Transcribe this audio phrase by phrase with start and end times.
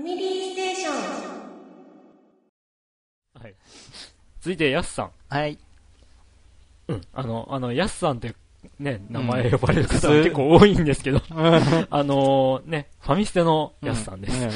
[0.00, 0.94] ファミリーステーション。
[3.42, 3.54] はい。
[4.40, 5.10] 続いて、ヤスさん。
[5.28, 5.58] はい。
[6.88, 7.00] うん。
[7.12, 8.34] あの、あの、ヤスさんって、
[8.78, 11.20] ね、名前呼ばれる方結構多いんですけど、
[11.90, 14.46] あのね、ファミステのヤスさんです。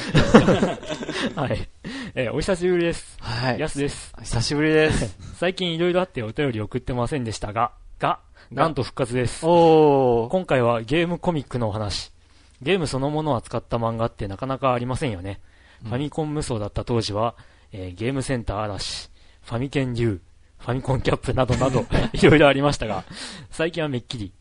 [1.38, 1.68] はい。
[2.14, 3.18] えーお久しぶりです。
[3.20, 3.60] はい。
[3.60, 4.14] ヤスです。
[4.22, 5.18] 久しぶりです。
[5.36, 8.20] 最近いろいろあってお便り送ってませんでしたが、が、
[8.50, 9.44] なんと復活です。
[9.46, 10.28] おー。
[10.30, 12.13] 今回はゲームコミックのお話。
[12.62, 15.40] ゲームそのものを扱った漫画ってなかなかありませんよね。
[15.82, 17.34] ファミコン無双だった当時は、
[17.72, 19.10] えーゲームセンター嵐、
[19.42, 20.20] ファミケン U、
[20.58, 21.84] ファミコンキャップなどなど、
[22.14, 23.04] いろいろありましたが、
[23.50, 24.32] 最近はめっきり。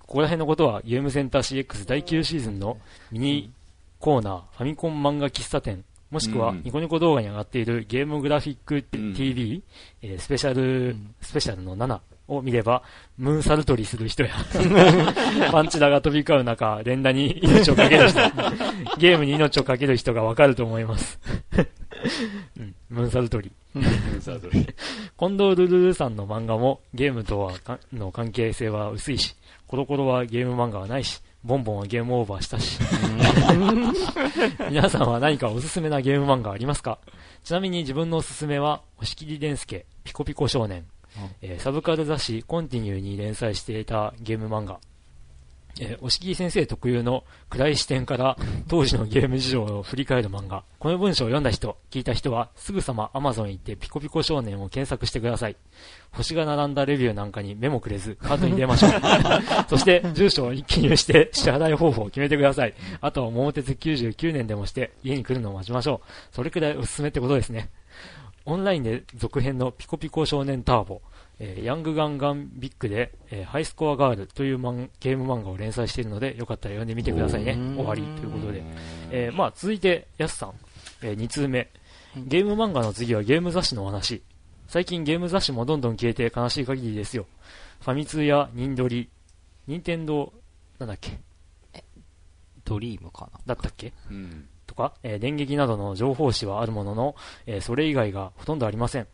[0.00, 2.78] ここら辺のことはゲームセンター CX 第9シーズンの
[3.10, 3.52] ミニ
[3.98, 9.64] コーナー、ファミコン漫画喫茶店、もしくはうんニコニコ動画に上がっているゲームグラフィックうん TV、
[10.02, 11.98] えースペシャル、んスペシャルの7
[12.28, 12.82] を見れば、
[13.18, 14.30] ムーンサルトリする人や、
[15.52, 18.20] パンチダが飛び交う中、連打に命をかける人、
[18.98, 21.18] ゲームに命をかける人がわかると思います。
[22.58, 23.50] うん、ムーンサルトリ。
[24.20, 24.66] さあどれ
[25.18, 29.36] 近藤ルルルさんの漫画もゲームとはかの関係性は薄いし、
[29.66, 32.78] コロコロはゲーム漫画はないし、ボンボンはゲームオーバーしたし。
[34.70, 36.98] 皆さんは何かおすすめなゲーム漫画ありますか？
[37.44, 40.84] ちなみに自分のおすすめは、押切伝介、ピコピコ少年、
[41.42, 44.78] えーサブカル雑誌コンティニューに連載していたゲーム漫画。
[45.78, 48.36] えー、押切先生特有の暗い視点から
[48.68, 50.64] 当時のゲーム事情を振り返る漫画。
[50.78, 55.56] この文章を読んだ人、聞いた人はすぐさま Amazon へ行ってピコピコ少年を検索してください。
[56.12, 58.90] 星が並んだレビューなんかに目もくれず、カートに入れましょう。
[59.68, 62.74] そして、住所を記入して支払い方法を決めてください。
[63.00, 66.34] あとは桃鉄99年でもして家に来るのを待ちましょう。
[66.34, 67.68] それくらいおすすめってことですね。
[68.46, 71.02] オンラインで続編のピコピコ少年ターボ、
[71.38, 78.62] えーヤングガンガンビッグで、えーハイスコアガールというマンゲーム漫画を連載しているので、よかったら読んでみてくださいね終わりということで。
[79.10, 80.54] えーまあ、続いて、ヤスさん、
[81.02, 81.68] え2通目。
[82.16, 84.22] ゲーム漫画の次はゲーム雑誌のお話。
[84.68, 87.26] 最近ゲーム雑誌もどんどん消えて悲しい限りですよ。
[87.80, 89.08] ファミ通やニンドリ、
[89.66, 91.18] ニンテンドー、なんだっけ？
[92.64, 93.40] ドリームかな？
[93.46, 93.92] だったっけ？
[94.10, 97.16] うんとか、えー電撃などの情報誌はあるものの、
[97.46, 99.06] えーそれ以外がほとんどありません。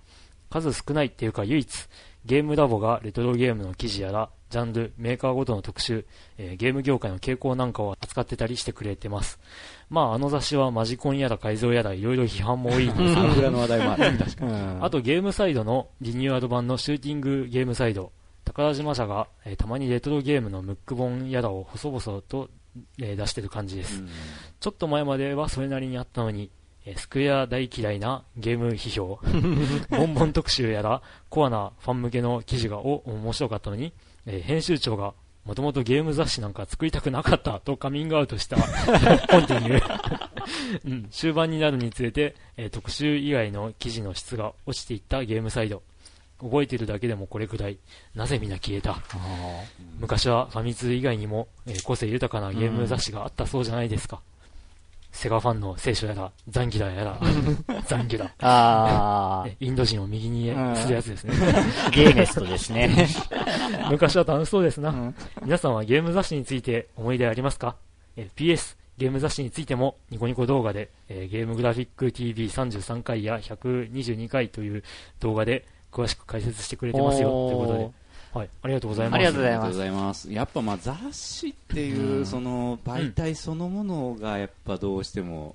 [0.50, 1.89] 数少ないっていうか唯一、
[2.27, 6.05] ゲームラボがレトロゲームの記事やら、ジャンル、メーカーごとの特集、
[6.37, 9.39] えーゲーム業界の傾向なんかを扱ってたりしてくれてます。
[9.89, 14.19] まあ、あの雑誌はマジコンやら改造やらいろいろ批判も多いんですが、 桜の話題もある。
[14.19, 14.53] 確かに。
[14.53, 18.12] うんあとゲームサイドのリニューアル版のシューティングゲームサイド、
[18.45, 22.51] 宝島社が、えーたまにレトロゲームのムック本やらを細々と、
[22.99, 24.03] えー出してる感じです。
[24.60, 26.50] ちょっと前まではそれなりにあったのに、
[26.87, 29.19] えースクエア大嫌いなゲーム批評、
[29.97, 33.93] ボンボン特集やら、コアなファン向けの記事がお面白かったのに、
[34.27, 38.66] えー編集長が、もともとゲーム雑誌なんか作りたくなかったとカミングアウトした コン
[39.47, 40.28] ティニュー、
[40.87, 41.09] うん。
[41.10, 45.83] 終盤になるにつれて、えー特集以外の記事の質が落ちていったゲームサイド。
[46.42, 47.78] 覚えているだけでもこれくらい。
[48.14, 48.92] なぜ皆消えた？
[48.92, 48.98] あ
[49.98, 54.20] 昔はファミ通以外にも、えー個性豊かなゲーム雑誌があったそうじゃないですか。
[55.12, 57.20] セガファンの聖書やら、ザンギラやら、
[57.86, 58.25] ザンギラ。
[58.25, 61.34] ーあえインド人を右にするやつですね。
[61.34, 63.06] ー、 ゲーメストですね。
[63.91, 64.88] 昔は楽しそうですな。
[64.88, 67.76] うん皆さんはゲーム雑誌について思い出ありますか？
[68.16, 74.82] えー ?PS、ゲーム雑誌についてもニコニコ動画で、えーゲームグラフィック TV33 回や122回という
[75.20, 77.28] 動画で詳しく解説してくれてますよ。
[77.28, 77.91] ということで。
[78.32, 78.50] はい。
[78.62, 79.14] ありがとうございます。
[79.16, 80.32] ありがとうございます。
[80.32, 85.54] やっぱまあ雑誌っていうう、んその媒体そのものがやっぱどうしても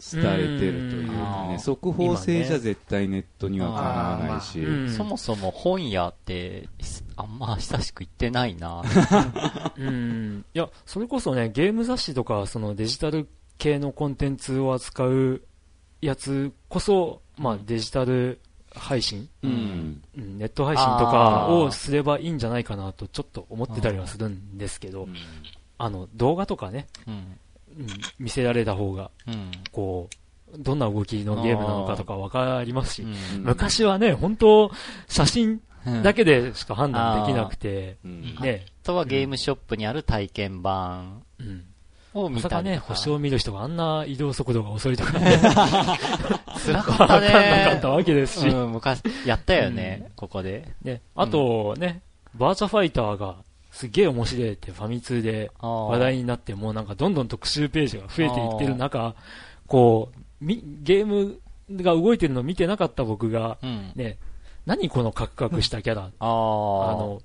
[0.00, 3.88] 伝えてるといううんかね、速報性じゃ絶対ネットにはかな
[4.26, 6.68] わないし、うんそもそも本屋って、
[7.16, 8.82] あんま親しく言ってないな。
[9.76, 10.44] うん。
[10.54, 15.42] いや、それこそね、ゲーム雑誌とか、そのデジタル系のコンテンツを扱う
[16.00, 18.38] やつこそ、まあデジタル
[18.78, 20.02] 配信、うん。
[20.16, 20.38] うん。
[20.38, 25.08] ネット配信とかをすればいいんじゃないかなとちょっと思ってたりはするんですけど、
[25.78, 27.14] あの、動画とかね、うん。
[27.14, 27.28] うん
[28.18, 29.52] 見せられた方が、うん。
[29.70, 30.08] こ
[30.52, 33.06] う、どんな動きのゲームなのかとかわかりますし、う
[33.38, 33.44] ん。
[33.44, 34.70] 昔はね、本当
[35.06, 36.02] 写真うん。
[36.02, 38.36] だけでしか判断できなくて、うん。
[38.40, 41.22] ね、あとはゲームショップにある体験版。
[41.38, 41.64] うん。
[42.14, 42.94] を見たりとか。
[42.94, 47.90] 星を見る人があんな移動速度が遅いとか、 辛かったわかった。
[47.90, 50.68] わけですし、うん、昔、やったよね、ここで。
[50.82, 52.00] ね、あとね、
[52.34, 53.36] バーチャファイターが
[53.70, 59.14] すげえ面白いってファミ通で話話題になって、もうなんかどんどん特集ページが増えていってる中、
[59.66, 61.40] こう、みゲーム
[61.70, 63.92] が動いてるのを見てなかった僕が、うん。
[63.94, 64.18] ね、
[64.66, 66.26] 何このカクカクしたキャラ、あ。
[66.26, 67.20] の、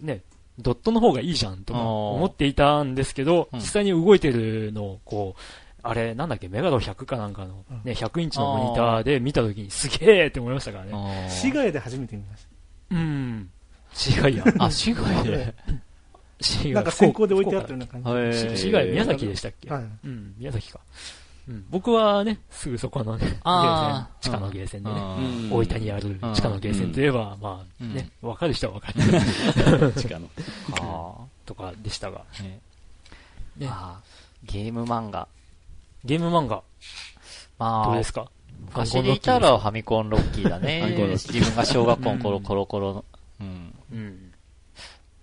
[0.00, 0.22] ね、
[0.58, 5.40] ドットの方がいいじゃんと思っていたんですけど、うん実際に動いてるのをこう、
[5.82, 10.92] あれ、なんだっけ、メガド100かなんかの、うんね、100インチのモニターで見たときにすげえって思いましたからね。
[10.94, 12.46] あ市外で初めて見まし
[12.90, 13.50] うん。
[13.92, 14.44] 市外や。
[14.58, 15.54] あ、市外で。
[16.40, 16.74] 市た。
[16.74, 18.02] なんか先行で置いてあったような感
[18.32, 18.56] じ。
[18.56, 19.70] 市外、宮崎でしたっけ？
[19.70, 19.82] はい。
[20.04, 20.80] うん、宮崎か。
[21.48, 29.92] うん、僕はね、すぐそこのね、ゲーセン地下のゲーセンでね、うん大分にある地下のゲーセンといえば、まあね、わかる人はわかる。
[29.96, 30.28] 地下の。
[30.72, 31.14] あ
[31.46, 32.42] とかでしたが、ー。
[32.42, 32.60] ね。
[33.56, 33.70] ね
[34.44, 35.26] ゲーム漫画。
[36.04, 36.62] ゲーム漫画、
[37.58, 38.30] まあどうで、すか？
[38.72, 40.94] 走りいたらファミコンロッキーだね。
[41.16, 43.04] 自分が小学校の頃、コロコロの。
[43.40, 43.74] うん。
[43.92, 44.32] うん。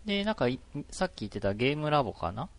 [0.05, 2.49] で、なんかい、さっき言ってたゲームラボかな？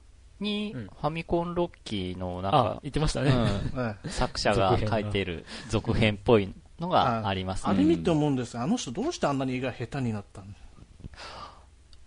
[0.40, 0.86] に、うん。
[0.86, 3.30] ファミコンロッキーの、なんあか、、言ってましたね。
[3.30, 7.72] うん、はい作者が書いてる続編っぽいのがありますね。
[7.72, 10.46] あれ見て思うんですがあの人どうしてあんなに絵が下手になったの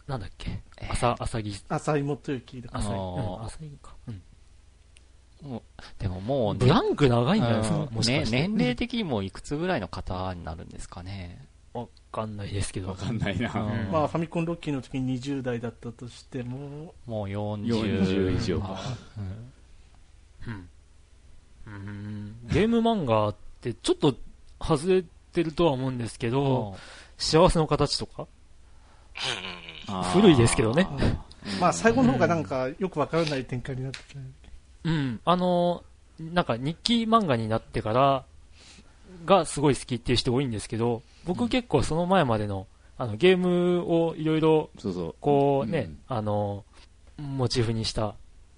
[0.08, 0.62] なんだっけ？
[0.82, 0.92] えー。
[0.92, 2.70] 朝、朝木、浅井元之だ。
[2.70, 3.96] から朝木、あーうん朝木か。
[4.08, 4.22] うん。
[5.42, 5.62] もう
[5.98, 8.36] でももうね、ブランク長いんじゃないですかうんもしかして。
[8.42, 11.46] ね、年齢的にもいくつぐらいの方になるんですかね。
[11.74, 12.90] わかんないですけど。
[12.90, 12.96] わ。
[12.96, 13.52] かんないな。
[13.54, 13.92] うん。
[13.92, 16.94] まあファミコンロッキーの時に20代だったとしても。
[17.06, 17.66] もう40
[18.04, 18.80] 40以上か。
[20.48, 20.70] うんうん。
[21.68, 22.36] うん。
[22.46, 24.16] ゲーム漫画ってちょっと
[24.62, 25.04] 外れ
[25.34, 26.76] てるとは思うんですけど、
[27.18, 28.28] 幸せの形とか？
[29.88, 30.12] あー。
[30.12, 30.88] 古いですけどね。
[31.60, 34.20] まあ最後の方がなんかよくわからない展開になってきた。
[34.86, 35.20] うん。
[35.24, 35.84] あの、
[36.20, 38.26] なんか日記漫画になってから
[39.26, 42.68] がすごい好きっていう人多いんですけど、僕結構その前までの、
[42.98, 44.70] あの、ゲームをいろいろ。
[45.22, 46.00] こうね、うん。
[46.08, 46.66] あの、
[47.18, 48.16] モチーフにした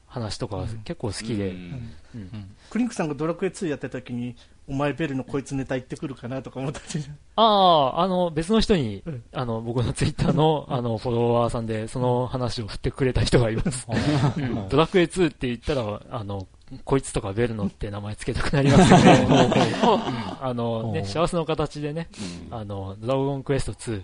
[0.07, 1.55] 話とかが結構好きで、うん。
[1.55, 1.91] うん。
[2.15, 4.33] うんクリンクさんがドラクエ2やってた時に
[4.65, 7.03] お前ベルのこいつネタ言ってくるかなとか思ったり
[7.35, 9.23] ああ、あの、別の人に、うん。
[9.33, 13.85] あの、僕のツイッターの、あの、フォロワーさんで、その話を振ってくれた人がいます。
[14.37, 14.69] うん。
[14.69, 16.47] ドラクエ2って言ったら、あの、
[16.85, 19.27] こいつとかベルノって名前つけたくなりますよね。
[19.29, 20.47] うん。
[20.47, 22.09] あのね、幸せの形でね、
[22.51, 22.57] うん。
[22.57, 24.01] あの、ドラゴンクエスト2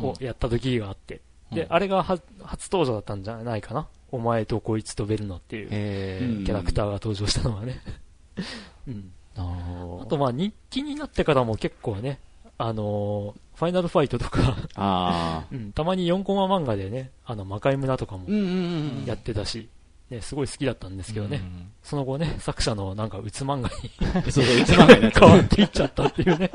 [0.00, 1.20] をやった時があって、
[1.52, 1.72] で、うん。
[1.72, 3.88] あれがは初登場だったんじゃないかな。
[4.10, 6.44] お前とこいつとベルノっていう。
[6.44, 7.80] キャラクターが登場したのはね。
[9.36, 12.18] あとまあ日記になってからも結構ね、
[12.58, 14.56] あのーファイナルファイトとか、
[15.74, 18.24] たまに4コマ漫画でね、あの、魔界村とかも。
[19.06, 19.68] やってたし、
[20.12, 25.40] ね、すごい好きだったんですけどね、うんその後ね、作者のなんか、うつ漫画にそうそう、一番がに変わう。
[25.40, 26.50] っていっちゃったっていうね、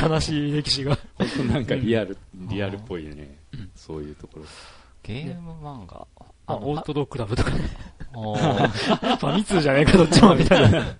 [0.00, 0.96] 悲しい歴史が。
[1.18, 3.70] 本当なんかリアル、リアルっぽいよねうん。
[3.74, 4.44] そういうところ。
[5.02, 6.06] ゲーム漫画？
[6.46, 7.58] あ、オートドクラブとかね、
[8.12, 10.96] ファミ通じゃねえか、どっちもみたいな。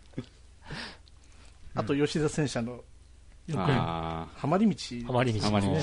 [1.77, 5.75] あと吉田戦車のよくあハマり道ハマり道ハマり道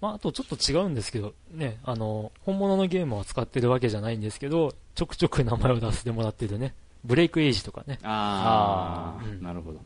[0.00, 7.98] まあ、あとちょっと違うんですけど、ね、あの、本物のゲームを扱ってるわけじゃないんですけど、ちょくちょく名前を出してもらってるね、ブレイクエイジとかね。
[8.02, 9.16] あ。
[9.20, 9.42] あうんあ。
[9.42, 9.80] なるほど。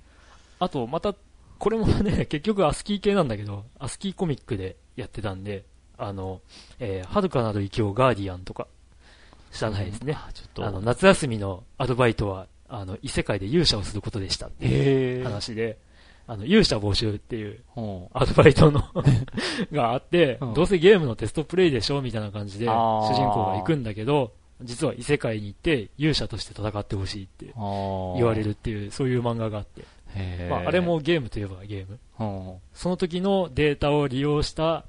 [0.58, 1.14] あと、また、
[1.58, 5.64] これもね、 結局アスキー系なんだけど、アスキーコミックでやってたんで、
[5.96, 6.40] あの、
[6.78, 8.66] えー、遥かなる異境ガーディアンとか、
[9.52, 10.14] 知らないですね。
[10.14, 10.64] あちょっと。
[10.64, 15.78] あの、夏休みのアルバイトは、あの、異世界で勇者をすることでしたっていう話で、
[16.30, 18.84] あの、勇者募集っていうほアルバイトの
[19.72, 20.46] があって、う。
[20.46, 24.32] んどうせゲームのテストプレイでしょみたいな感じで、主人公が行くんだけど、
[24.62, 27.52] 実は異世界に行って勇者として戦ってほしいってう
[28.14, 29.82] 言われるっていう、そういう漫画があって、
[30.48, 31.98] まあ、あれもゲームといえばゲーム。
[32.12, 34.84] ほその時のデータを利用した、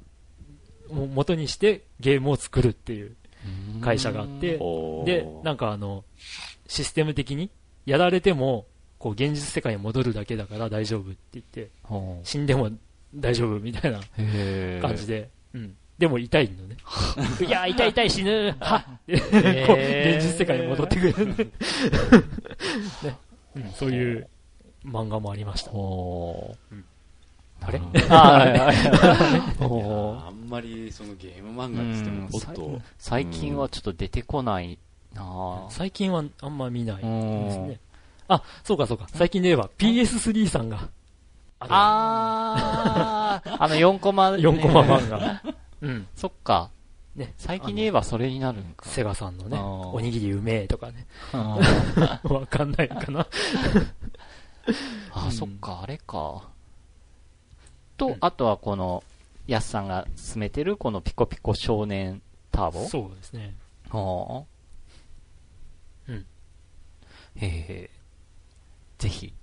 [0.91, 3.15] も元にしてゲームを作るっていう
[3.79, 4.59] う会社があって、
[5.05, 6.03] で、なんかあの、
[6.67, 7.49] システム的に、
[7.87, 8.67] やられても、
[9.01, 11.69] こう、現実世界に戻るだけだから大丈夫って言って、
[12.23, 12.69] 死んでも
[13.15, 13.99] 大丈夫みたいな
[14.79, 15.75] 感じで、うん。
[15.97, 16.77] でも痛いのね。
[17.43, 18.55] いや、痛い痛い死ぬ。
[18.59, 18.81] はっ。
[18.81, 19.17] っ て
[19.65, 21.47] こう、現実世界に戻ってくる、 ね。
[23.55, 23.71] うん。
[23.73, 24.29] そういう
[24.85, 25.71] 漫画もありました。
[25.71, 26.75] ほう。
[27.61, 27.81] あれ？
[28.09, 32.03] あんまりそのゲーム漫う画って言っ
[32.55, 34.77] ても最近はちょっと出てこない
[35.15, 35.65] なぁ。
[35.71, 37.67] 最近はあんま見ないですうん。
[37.69, 37.79] ね。
[38.33, 39.07] あ、そうかそうか。
[39.13, 40.87] 最近で言えば PS3 さんが、
[41.59, 45.41] あー、 あの4コマ、4コマ漫画。
[45.81, 46.07] うん。
[46.15, 46.69] そっか。
[47.15, 47.33] ね。
[47.37, 48.85] 最近で言えばそれになるんか。
[48.87, 51.05] セガさんのね、おにぎりうめえとかね。
[51.33, 51.59] あ
[52.23, 53.27] わかんないかな。
[55.11, 56.43] あ、うんそっか、あれか。
[57.97, 59.03] と、うんあとはこの、
[59.47, 62.21] ヤスさんが進めてるこのピコピコ少年
[62.51, 62.87] ターボ？
[62.87, 63.55] そうですね。
[63.89, 64.45] は
[66.07, 66.11] あ。
[66.11, 66.25] うん。
[67.35, 68.00] へえ。
[69.01, 69.33] ぜひ、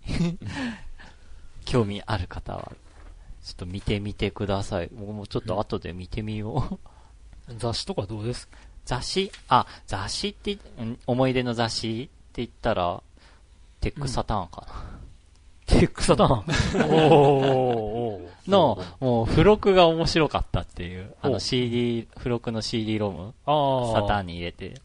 [1.64, 2.72] 興味ある方は、
[3.42, 4.90] ちょっと見てみてください。
[4.92, 6.78] 僕もちょっと後で見てみよ
[7.50, 7.54] う。
[7.58, 8.46] 雑誌とかどうです？
[8.46, 9.32] か雑誌？
[9.48, 13.02] あ、雑誌って、ん思い出の雑誌って言ったら、
[13.80, 15.00] テックサターンかな。
[15.66, 16.38] テックサターン？
[16.38, 17.46] おーおー
[18.24, 24.80] おーの、もう、付録が面白かったっていう、あの CD、付録の CD ロム、サターンに入れて、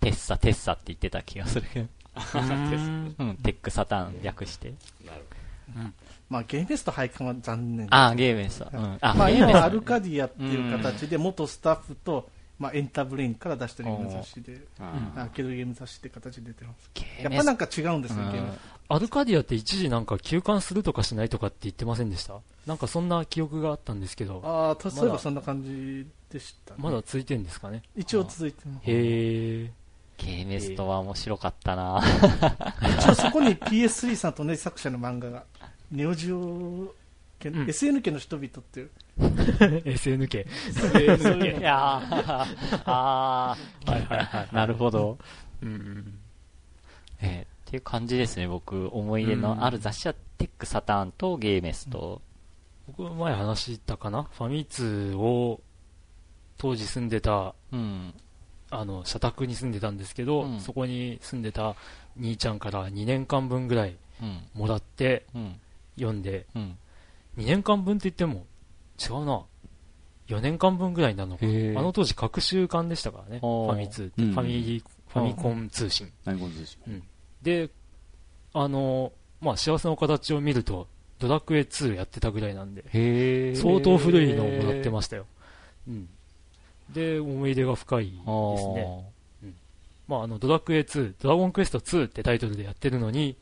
[0.00, 1.88] テッサ、テッサって言ってた気がするけど。
[2.16, 4.74] うーんうん、テックサターン略して。
[5.04, 5.24] なる
[6.28, 8.70] まあ、ゲームフェスト廃刊は残念あ、ゲームですわ。
[8.72, 8.98] うん。
[9.00, 16.90] あ、まあ、今アルカディアっていう形で、元スタッフと、まあ、エンタブレインから出してるゲーム雑誌で、ほどアーケードゲーム雑誌って形で出てます。
[17.22, 18.52] やっぱなんか違うんですよ、ゲーム。
[18.88, 22.34] アルカディアって一時なんか休館するとかしないとかって言ってませんでした？
[22.66, 26.80] なんかそんな記憶があったんですけど、ああ、とそういえばそんな感じでした、ね。
[26.82, 27.82] まだ続いてるんですかね。
[27.96, 28.90] 一応続いてます。
[28.90, 29.70] へえ。
[30.24, 32.00] ゲーメストは面白かったな
[32.98, 35.44] 一応そこに PS3 さんと同じ作者の漫画が、
[35.90, 36.94] ネオジオ
[37.42, 41.58] 家、うん SN 家の人々っていう、SNK。
[41.58, 44.48] いやー、あー、はいはいはい。
[44.54, 45.16] なるほど。
[45.62, 46.18] うんうん。
[47.22, 52.20] えーっていう感じですね、僕、思い出のある雑誌は、テックサターンとゲーメスト。
[52.88, 54.24] 僕前話したかな？
[54.24, 55.60] ファミ通を
[56.58, 58.12] 当時住んでたうん。
[58.70, 60.60] あの社宅に住んでたんですけど、うん。
[60.60, 61.76] そこに住んでた
[62.16, 64.42] 兄ちゃんから2年間分ぐらいうん。
[64.54, 65.56] もらってうん。
[65.96, 66.46] 読んで。
[66.54, 66.78] うん。
[67.38, 68.46] 2年間分って言っても
[69.00, 69.42] 違うな。
[70.28, 71.78] 4年間分ぐらいになるのかへー。
[71.78, 73.40] あの当時各週間でしたからね。
[73.40, 74.32] ファミ通って、うん。
[74.32, 76.12] ファミリーファミコン通信。
[77.42, 77.70] で
[78.52, 80.86] あのまあ幸せの形を見ると
[81.18, 85.26] ドラクエ2やってたぐらいなんで相当古いのをもらってましたよ、
[85.88, 86.08] うん、
[86.92, 88.24] で思い出が深いですね。
[88.24, 89.10] あ
[90.08, 93.36] まあ、あのドラクエ2、ドラゴンクエスト2ってタイトルでやってるのに、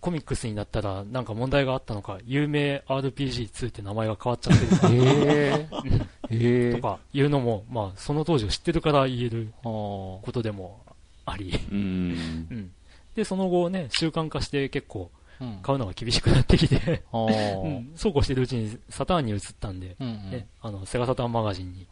[0.00, 6.06] コミックスになったらなんか問題があったのか、有名 RPG2 って名前が変わっちゃってるーへー。
[6.30, 6.76] へー。
[6.76, 10.80] とかいうのも、まあ、その当時を知ってるから言えることでも
[11.26, 11.78] あり、うん。
[11.78, 12.70] うん。
[13.14, 15.15] で、その後ね、習慣化して結構うん
[15.62, 20.30] 買うのが厳しくなってきて、あうーん、そうこうしてるうちにサターンに移ったんで、うんうん。
[20.30, 21.86] ね、あの、セガサターンマガジンに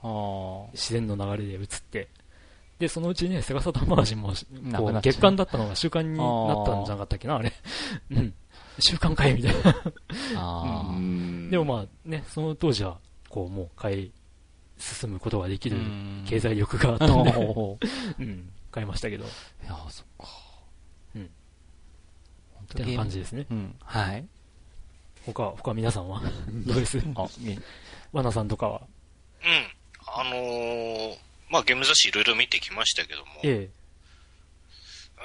[0.73, 2.09] 自然の流れで移って、
[2.79, 7.53] で、そのうちね、セガサターンマガジンも、こう、月間だったのが週間になったんじゃなかったっけな、あれ。
[8.11, 8.35] うん。
[8.81, 9.55] 週間かいみたい
[10.35, 10.87] な。
[10.89, 11.51] うん。
[11.51, 12.99] でもまあね、その当時は、
[13.29, 14.13] こう、もう買い
[14.79, 16.25] 進むことができるうん。
[16.27, 17.31] 経済力があったんで、
[18.19, 19.29] うん、買いましたけど、い
[19.67, 20.44] やー、そっか。
[22.83, 23.47] ってな感じですね。
[23.51, 23.75] うん。
[23.81, 24.25] はい。
[25.27, 26.21] 他、他皆さんは？
[26.67, 26.99] どうです？
[27.15, 27.59] あ、ゲ
[28.13, 28.83] ワナさんとかは？
[29.43, 29.67] うん。
[30.07, 31.17] あのー
[31.51, 33.69] まあゲーム雑誌いろいろ見てきましたけども、え
[35.17, 35.21] う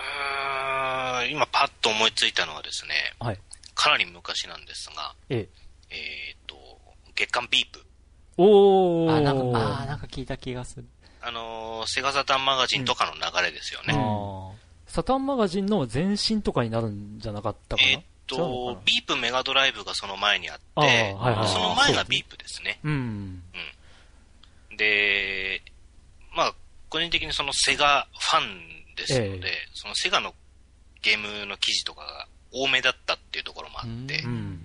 [1.24, 3.40] ーん今パッと思いついたのはですね、え、はい。
[3.74, 5.48] かなり昔なんですが、え
[5.92, 5.96] え。
[5.96, 6.56] えっ、と、
[7.16, 7.84] 月刊ビープ。
[8.38, 9.18] おー。
[9.18, 10.86] あ、なんか、あーなんか聞いた気がする。
[11.22, 13.94] あのーセガサタンマガジンとかの流れですよね。
[13.94, 14.52] あ
[14.90, 17.88] サタンマガジンの前身とかになるんじゃなかったかな？
[17.88, 21.48] えっ、違うのとビープメガドライブがその前にあって、はいはいはい。
[21.48, 22.80] その前がビープですね。
[22.84, 23.44] うん。
[24.76, 25.62] で、
[26.36, 26.54] まあ、
[26.90, 30.34] 個人的にそのセガファンですので、えそのセガの
[31.02, 34.34] ゲームの記事とかが多めだったっていうところもあって、ううん。
[34.34, 34.60] うん。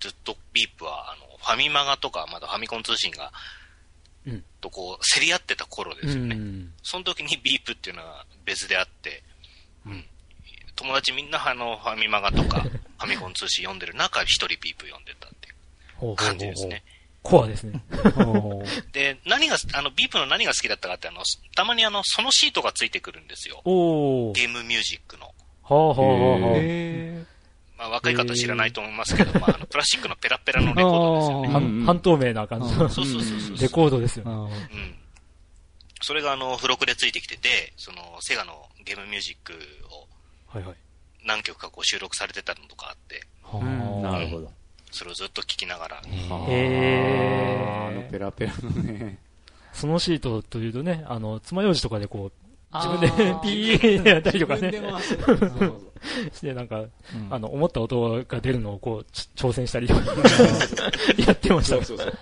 [0.00, 3.30] ずっとビープはあのファミマガとか、まだファミコン通信が、うん
[4.60, 6.36] とこう、競り合ってた頃ですよね。
[6.36, 9.22] うんその時にビープっていうのは別であって、
[9.86, 10.04] うん
[10.76, 16.84] 友達みんなあのファミマガとか ファミコン通信読んでる中、一人ビープ読んでたっていう感じですね。
[17.22, 17.82] コアですね。
[18.92, 21.22] で、何が、あの、ビープの何が好きだったかって、あの、
[21.54, 23.60] たまにあの、そのシートがついてくるんですよ。
[23.64, 24.34] おー。
[24.34, 25.26] ゲームミュージックの。
[25.26, 27.37] はあはあはあ
[27.78, 31.48] まあ、若い方知らないと思いますけど、まあ、あの、プラスチックのペラペラのレコードですよね。
[31.48, 32.88] 半半透明な感じの。
[32.88, 33.58] そうそうそうそう。
[33.58, 34.48] レコードですようん。
[36.02, 39.52] それがあの、付録でついてきてて、その、セガのゲームミュージック
[39.92, 40.08] を
[40.48, 40.76] はいはい。
[41.24, 44.02] 何曲かこう収録されてたのとかあって、うん。
[44.02, 44.50] なるほど。
[44.90, 49.18] それをずっと聞きながら、へあのペラペラのね。
[49.72, 53.08] そのシートというとね、あの、爪楊枝とかでこう、自分で
[53.42, 55.82] ピーってやったりとかね、回すそうそう
[56.32, 56.90] してなんか、うん
[57.30, 60.00] あの、思った音が出るのをこう、ち挑戦したりとか、
[61.26, 61.76] やってました。
[61.76, 62.12] そうそうそう。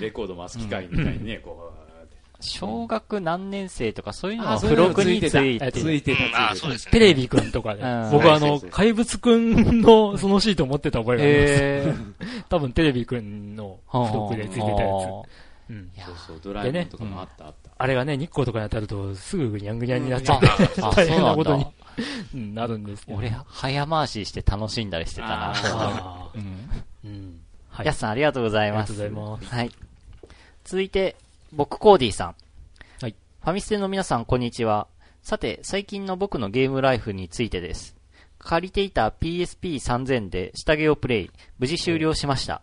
[0.00, 1.78] レコード回す機械みたいにね、こう。
[2.40, 6.16] 小学何年生とかそういうのあは付録についてついてた、ついて
[6.54, 6.92] そうですね。
[6.92, 12.46] テレビくんとかでうん、僕あの、怪物くんのそのシート持ってた覚えがあります。
[12.48, 15.70] 多分テレビくんの付録でついてたやつ。
[15.70, 15.90] うん。
[15.96, 17.67] そうそう、ドラえもんとかもあった、あった。
[17.80, 20.48] あれがね、日光とかに当たると、すぐぐにゃんぐにゃんになっちゃって、
[20.82, 21.72] あ、 大変なこと
[22.34, 23.18] になるんですけど。
[23.18, 25.54] 俺、早回しして楽しんだりしてたな。
[26.34, 27.08] うん。
[27.08, 27.40] うん。
[27.70, 28.92] はやすさんありがとうございます。
[28.92, 29.70] ありがとうございますはい。
[30.64, 31.14] 続いて、
[31.52, 32.34] 僕コーディさん。
[33.00, 33.14] はい。
[33.42, 34.88] ファミステの皆さん、こんにちは。
[35.22, 37.97] さて、最近の僕のゲームライフについてです。
[38.38, 42.62] 借りていた PSP3000 で下着をプレイ、無事終了しました。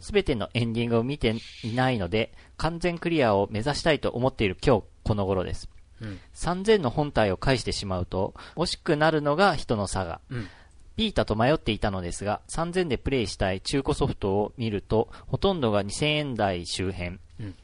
[0.00, 5.68] すべてのエンディングを見ていないので、完全クリアを目指したいと思っている今日この頃です。
[6.00, 6.18] うん。
[6.34, 10.20] 3000の本体を返してしまうと、惜しくなるのが人の差が。
[10.30, 10.48] うん。
[10.96, 17.18] ビータと迷っていたのですが、3000でプレイしたい中古ソフトを見ると、ほとんどが2000円台周辺。
[17.40, 17.54] うん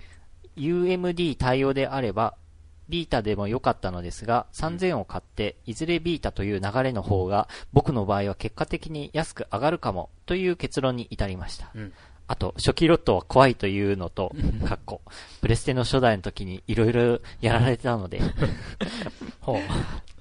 [0.57, 2.35] UMD 対応であれば、
[2.89, 11.71] ビータでも良かったのですが、3000を買って、いずれビータという流れの方が、僕の場合は結果的に安く上がるかも、という結論に至りました。
[11.75, 11.93] うん。
[12.29, 14.33] あと、初期ロットは怖いというのと、
[14.67, 15.01] かっこ、
[15.41, 18.21] プレステの初代の時に色々やられてたので、
[19.41, 19.61] ほう。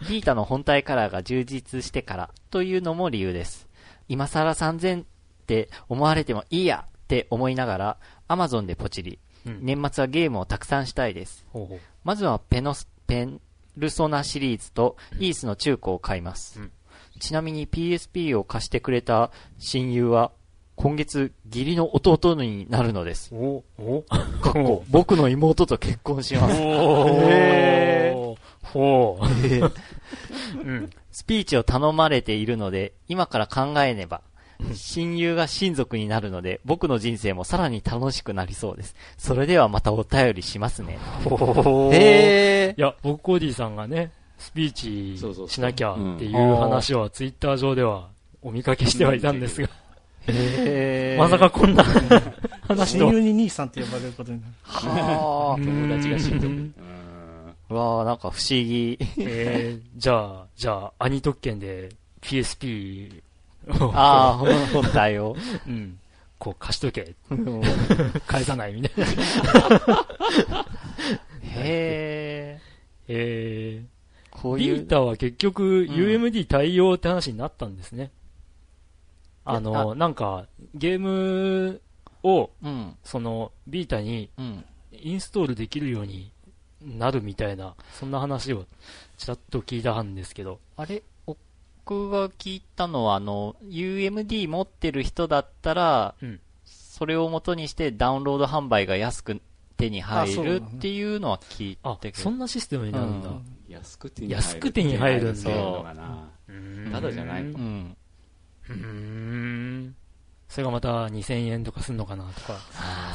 [0.07, 3.67] ビータの本体カラーが充実してからというのも理由です。
[4.07, 5.05] 今更3000っ
[5.47, 9.17] て思われてもいいやって思いながら、Amazon でポチリ。
[9.47, 9.59] うん。
[9.61, 11.45] 年末はゲームをたくさんしたいです。
[11.51, 11.79] ほうほう。
[12.05, 13.41] まずはペノス、ペン
[13.75, 16.61] ルソナシリーズとイースの中古を買います。
[16.61, 16.71] うん
[17.19, 20.31] ちなみに PSP を貸してくれた親友は、
[20.75, 23.33] 今月義理の弟になるのです。
[23.33, 26.61] おおかっこ 僕の妹と結婚します。
[26.61, 29.25] おーほう。
[30.67, 30.89] うん。
[31.11, 34.21] スピーチを頼まれているので、今から考えねば。
[34.73, 38.95] 親友が親族になるので、僕の人生もさらに楽しくなりそうです。
[39.17, 40.97] それではまたお便りしますね。
[41.93, 48.09] へいや、僕コーディさんがね、スピーチしなきゃっていう話はツイッター上では
[48.41, 49.69] お見かけしてはいたんですが、
[50.27, 51.83] へまさかこんな
[52.67, 53.13] 話と親。
[53.13, 54.53] 友に兄さんって呼ばれることになる。
[54.63, 56.71] は友達が親族。
[57.69, 58.97] わあなんか不思議。
[59.17, 61.89] えー、じゃあ、じゃあ、兄特権で
[62.21, 63.24] PSP を、
[63.93, 65.35] ああ、本体を。
[65.67, 65.99] うん、
[66.37, 67.61] こう貸しとけ、うん
[68.27, 69.11] 返さないみたいな。
[71.41, 72.61] へえ。
[73.07, 74.75] えー、こういう。
[74.75, 78.11] ビータは結局 UMD 対応って話になったんですね。
[79.43, 81.81] あの、なんか、ゲーム
[82.23, 82.95] を、うん。
[83.03, 84.65] その、ビータにうん。
[84.91, 86.31] インストールできるように
[86.81, 88.65] なるみたいな、そんな話を
[89.17, 90.59] ちらっと聞いたんですけど。
[90.77, 91.03] あれ
[91.85, 99.41] 僕が聞いたのは、あの、UMD 持ってる人だったら、うんそれを元にしてダウンロード販売が安く
[99.75, 102.17] 手に入るっていうのは聞いあた、けど。
[102.17, 103.29] そんなシステムになるんだ。
[103.31, 105.51] うん安く手に安く手に入るんだ
[106.93, 107.97] ただじゃないのうん。
[108.69, 109.95] うーん。
[110.47, 112.59] それがまた2000円とかすんのかなとか。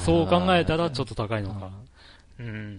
[0.05, 1.71] そう考えたらちょっと高いのか。
[2.39, 2.77] うーん。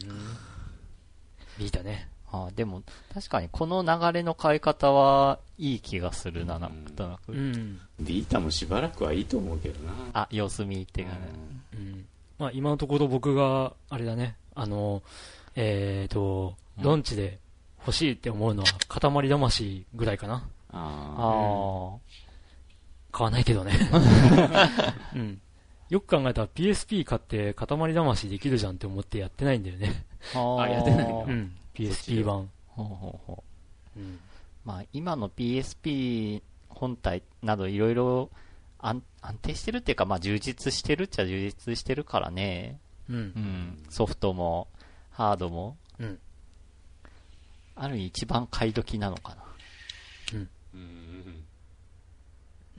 [1.57, 2.09] ビータね。
[2.31, 2.81] あーでも、
[3.13, 7.31] 確かにこの流れの買い方はいい気がするな、なんとなく。
[7.33, 7.79] うん。
[7.99, 9.93] ビータもしばらくはいいと思うけどな。
[10.13, 11.19] あ、様子見っていうかね。
[11.73, 12.05] うん。
[12.39, 15.03] まあ今のところ僕が、あれだね、あの、
[15.55, 17.37] えーと、うんロンチで
[17.85, 20.47] 欲しいって思うのは、塊魂ぐらいかな。
[20.71, 21.97] ああ
[23.11, 23.73] 買わないけどね。
[25.13, 25.41] うん。
[25.89, 30.05] よく考えたら PSP 買って塊魂できるじゃんって思ってやってないんだよね。
[30.33, 30.39] あ。
[30.39, 31.53] ああやってないのうん。
[31.73, 32.49] PSP 版。
[32.67, 33.43] ほうほうほ
[33.97, 34.19] ううん。
[34.63, 38.29] まあ、今の PSP 本体などいろいろ
[38.79, 42.79] 安安定してるっていうか、まあ充実してるっちゃ充実してるからね。
[43.09, 43.13] う。
[43.13, 43.83] うんん。
[43.89, 44.67] ソフトも、
[45.11, 45.77] ハードも。
[45.99, 46.19] うん。
[47.75, 49.41] ある意味一番買い時なのかな。
[50.33, 50.49] うん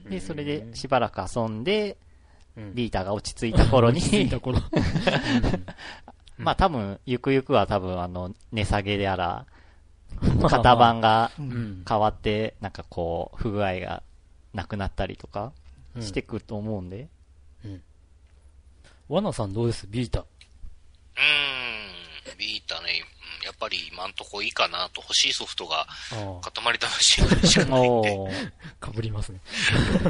[0.09, 1.97] で、それでしばらく遊んで、
[2.57, 4.59] うん、ビータが落ち着いた頃に、 落ち着いた頃。
[6.43, 9.45] まあ多分、ゆくゆくは多分あの、値下げであら、
[10.21, 11.41] まあ型番がう。
[11.41, 11.49] うん
[11.81, 11.85] ん。
[11.87, 14.03] 変わって、なんかこう、不具合が
[14.53, 15.51] なくなったりとか
[15.95, 17.07] うんしてくと思うんで。
[19.09, 19.85] ワナさんどうです？
[19.87, 20.21] ビータ。
[20.21, 23.03] うーん、ビータね、
[23.41, 25.85] うんやっぱり今んとこいいかなと、欲しいソフトが
[26.41, 28.11] 塊魂しかないんで。
[28.11, 28.51] おー。
[28.79, 29.41] かぶりますね。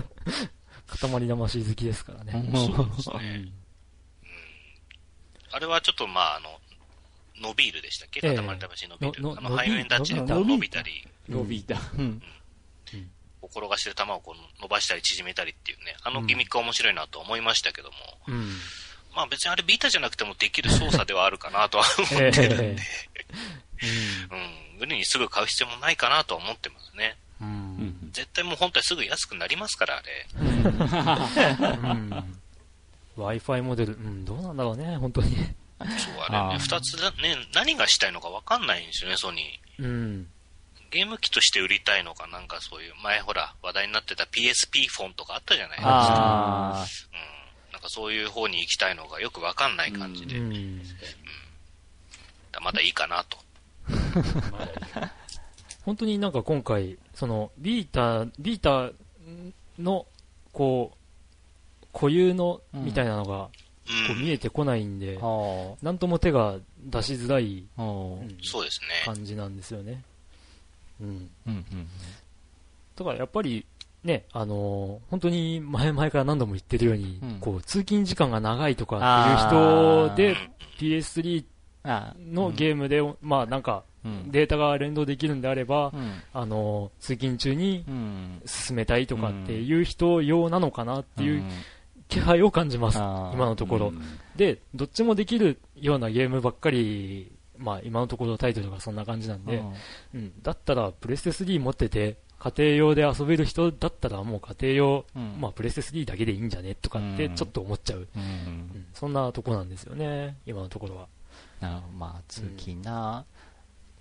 [0.88, 2.50] 塊魂好きですからね。
[2.54, 3.46] そうですね。
[5.54, 6.60] あれはちょっとまあ、あの、
[7.42, 8.22] ノビールでしたっけ？
[8.24, 8.36] ええ。
[8.36, 9.20] 塊魂ノビール。
[9.30, 11.80] あの、のの背面立ちでの伸びたり、伸びた。
[11.98, 12.22] うん。
[13.42, 17.96] こう転がしてる球をこう伸ばしたり縮めたりっていうね、あのギミックは面白いなと思いましたけども、
[18.28, 18.56] うん。
[19.13, 22.78] まあ別にあれビータじゃなくてもできる操作ではあるかなとは思えってるんえで、うん、
[24.80, 27.18] 無理にすぐ買う必要もないかなとは思ってますね。
[27.42, 27.48] うん。
[27.48, 28.10] うん。
[28.13, 30.26] 絶対もう本体すぐ安くなりますから、あれ。
[30.39, 30.44] う
[31.94, 32.39] ん。
[33.17, 35.36] Wi-Fi モデル、うん、どうなんだろうね、本当に。
[35.36, 35.45] そう、
[36.28, 39.84] あれね、二つだね、何がしたいのかわかんないんですよね、ソニー。
[39.84, 40.28] うん。
[40.91, 45.93] ゲーム機として売りたいのか、なんかそういう、前ほら、話題になってた PSP フォンとかあったじゃないですか。
[45.95, 46.86] あ
[47.69, 47.73] うん。
[47.73, 50.38] なんかそういう方に行きたいのがよくわかんない感じで。
[50.38, 50.82] うん。
[52.62, 53.38] まだいいかなと。
[55.84, 58.93] 本当になんか今回、その、ビータ、ビータ
[59.78, 60.08] の、
[60.54, 60.97] こう、
[61.94, 63.48] 固有の、うんみたいなのが、う。
[64.08, 67.84] こうん見えてこないんで、はなんとも手が出しづらい、あ。
[67.84, 68.14] うん。
[68.22, 68.88] うんそうですね。
[69.06, 70.02] 感じなんですよね。
[71.02, 71.08] うん。
[71.08, 71.30] うん。
[71.48, 71.88] うん。
[72.96, 73.66] だからやっぱり、
[74.04, 81.46] ね、あのー本当に前々から何度も言ってるように、うんこう、通勤時間が長いとかっていう人でうん、PS3
[81.86, 84.32] あのゲームで、まあなんか、うん。
[84.32, 86.22] データが連動できるんであれば、うん。
[86.34, 88.42] あのー通勤中にうん。
[88.46, 91.50] 進めたいとかっていう人用なのかなっていううん
[92.13, 93.88] 気配を感じます、今のところ。
[93.88, 94.02] うん。
[94.36, 99.63] で、どっちもできるようなゲームばっかり、まあ今のところタイトルがそんな感じなんで、
[100.13, 105.41] うん、だったらプレステ3持ってて、家庭用で遊べる人だったらもう家庭用、うん。
[105.41, 107.36] まあプレステ3だけでいいんじゃねとかってうん。
[107.36, 108.08] ちょっと思っちゃう。
[108.15, 108.21] うん。
[108.21, 108.86] うん。
[108.93, 111.08] そんなとこなんですよね、今のところは。
[111.62, 113.26] なまあ、通勤な、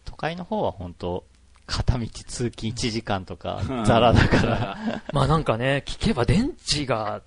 [0.05, 1.25] 都会の方は本当
[1.67, 5.03] 片道通勤1時間とか、 ザラだから。
[5.13, 7.23] まあなんかね、聞けば電池が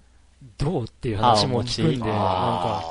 [0.58, 2.84] どうっていう話も聞くんで、あなんか、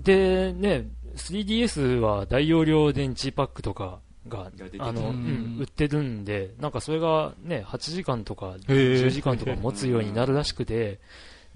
[0.00, 5.56] でね、3DS は大容量電池パックとかがあの、たううん。
[5.56, 9.06] ん、売ってるんで、なんかそれがね、8時間とかへー。
[9.06, 10.98] 10時間とか持つようになるらしくて、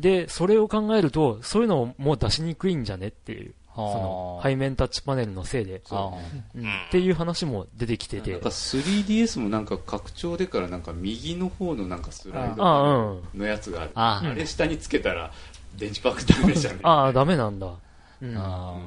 [0.00, 6.12] で、それを考えると、そういうのもう出しにくいんじゃねっていう、その背面タッチパネルのせいで、あ
[6.54, 6.66] うんう。
[6.66, 6.68] ん。
[6.68, 8.32] っていう話も出てきてて。
[8.32, 13.22] なんか、3DS もなんか拡張でからなんか右の方のなんかスライド。
[13.34, 13.90] のやつがある。
[13.94, 14.34] ああ。
[14.34, 15.32] れ下につけたら
[15.76, 17.72] 電池パックダメじゃねああ、ダメなんだ。
[18.20, 18.36] うん。
[18.36, 18.78] あ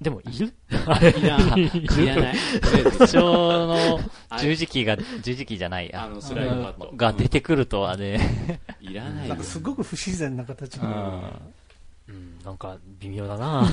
[0.00, 0.52] でも、いる？
[0.86, 1.58] あれいらん。
[1.58, 1.70] い
[2.06, 2.34] らない。
[2.60, 4.00] とりあえず一応の
[4.40, 6.92] 十字キーが、十字キーじゃない、あのスライドパッド。
[6.96, 9.28] が出てくるとはね、いらないよ。
[9.30, 11.32] なんかすごく不自然な形うの。
[12.12, 13.68] んうん、なんか微妙だな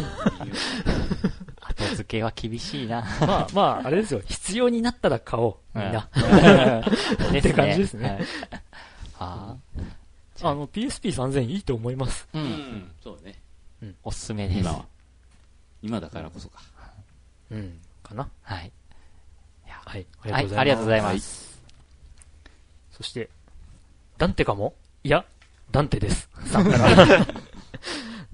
[1.62, 3.04] 後付けは厳しいな。
[3.22, 4.22] まあまあ、あれですよ。
[4.26, 5.80] 必要になったら買おう。
[5.80, 6.02] みんな。
[6.02, 8.26] って感じですねはい
[9.18, 9.56] あ
[10.42, 12.28] あの、PSP3000 いいと思います。
[12.34, 12.42] あ、う。
[12.42, 12.92] うんん。
[13.02, 13.42] そうね。
[14.04, 14.60] おすすめです。
[14.60, 14.86] 今は。
[15.82, 16.60] 今だからこそか。
[17.52, 17.80] うん。
[18.04, 18.30] かな。
[18.42, 18.72] はい。
[19.86, 20.06] はい。
[20.20, 21.62] はい、ありがとうございます。
[22.92, 23.30] そして、
[24.18, 24.74] ダンテかも？
[25.04, 25.26] いや、
[25.72, 26.30] ダンテです。
[26.46, 27.28] さんから。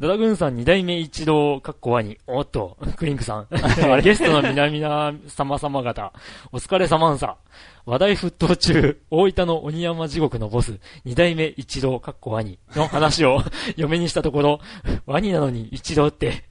[0.02, 2.18] ドラグーンさん二代目一郎、かっこワニ。
[2.26, 3.48] おっと、 クリンクさん。
[4.02, 6.12] ゲストの皆々様様方、
[6.52, 7.38] お疲れ様んさ。
[7.86, 13.44] 話題沸騰中、大分の鬼山地獄のボス、二代目一郎、かっこワニの話を
[13.78, 14.60] 嫁にしたところ、
[15.06, 16.46] ワニなのに一郎って、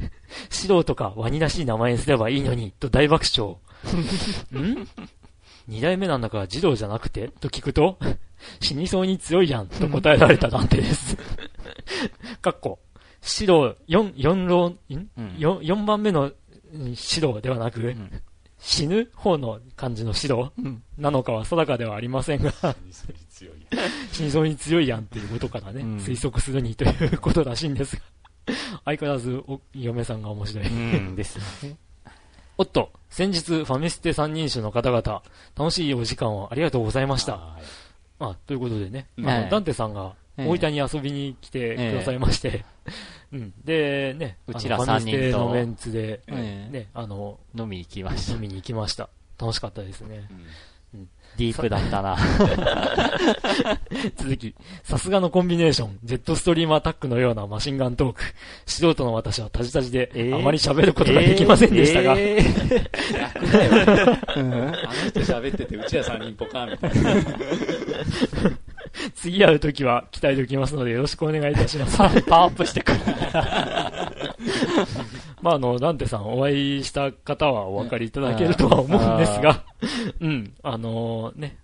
[0.49, 3.57] 素人かワニらしい名前にすればいいのに、と大爆笑。
[4.57, 4.87] ん？
[5.67, 7.33] 二代目なんだから児童じゃなくて？
[7.41, 7.99] と聞くと、
[8.61, 11.17] 死にそうに強いやん、と答えられた男性です。
[12.41, 12.79] かっこ、
[13.22, 14.78] 指導、四、四郎、ん？
[14.88, 15.35] うん。
[15.38, 16.35] 四、四番目のうん
[16.72, 18.22] 指導ではなく、ん。
[18.59, 20.83] 死ぬ方の漢字の指導うん。
[20.98, 22.52] なのかは定かではありませんが、
[23.30, 23.54] 強い。
[24.12, 25.96] 死にそうに強いやんっていうことからね、うん。
[25.96, 28.02] 推測するにということらしいんですが、
[28.85, 30.66] 相変わらずお嫁さんが面白い。
[30.66, 31.76] うん、ですね。
[32.59, 35.22] おっと、先日ファミステ三人種の方々、
[35.56, 37.37] 楽しいお時間をありがとうございました。
[37.37, 37.62] はい。
[38.18, 39.44] あ、ということでね、あはい。
[39.44, 42.64] の、ダンテさんがええ大分に遊びに来てくださいまして、
[43.33, 43.53] うん。
[43.64, 48.40] で、ね、うちらあのファミステ三人とのメンツで、ええね、あの、飲みに行きました飲。
[48.40, 49.09] みに行きました。
[49.40, 50.29] 楽しかったですね。
[51.37, 52.16] ディープだったな。
[54.16, 58.23] 続き、さすがのコンビネーション、ジェットストリームアタックのようなマシンガントーク。
[58.66, 62.38] 素人の私はタジタジで、えーあまり喋ることができませんでしたが、え
[64.27, 64.73] あの
[65.09, 67.23] 人喋ってて、うちら三人ポカーンみたいな。
[69.15, 72.01] 次会うときは期待できますのでよろしくお願いいたします。
[72.01, 72.99] ーパワーアップしてくる。
[75.43, 79.65] まあ、あの、ダンテさんお会いした方はお分かりいただけるとは思うんですが、
[80.21, 81.57] うん、あのね、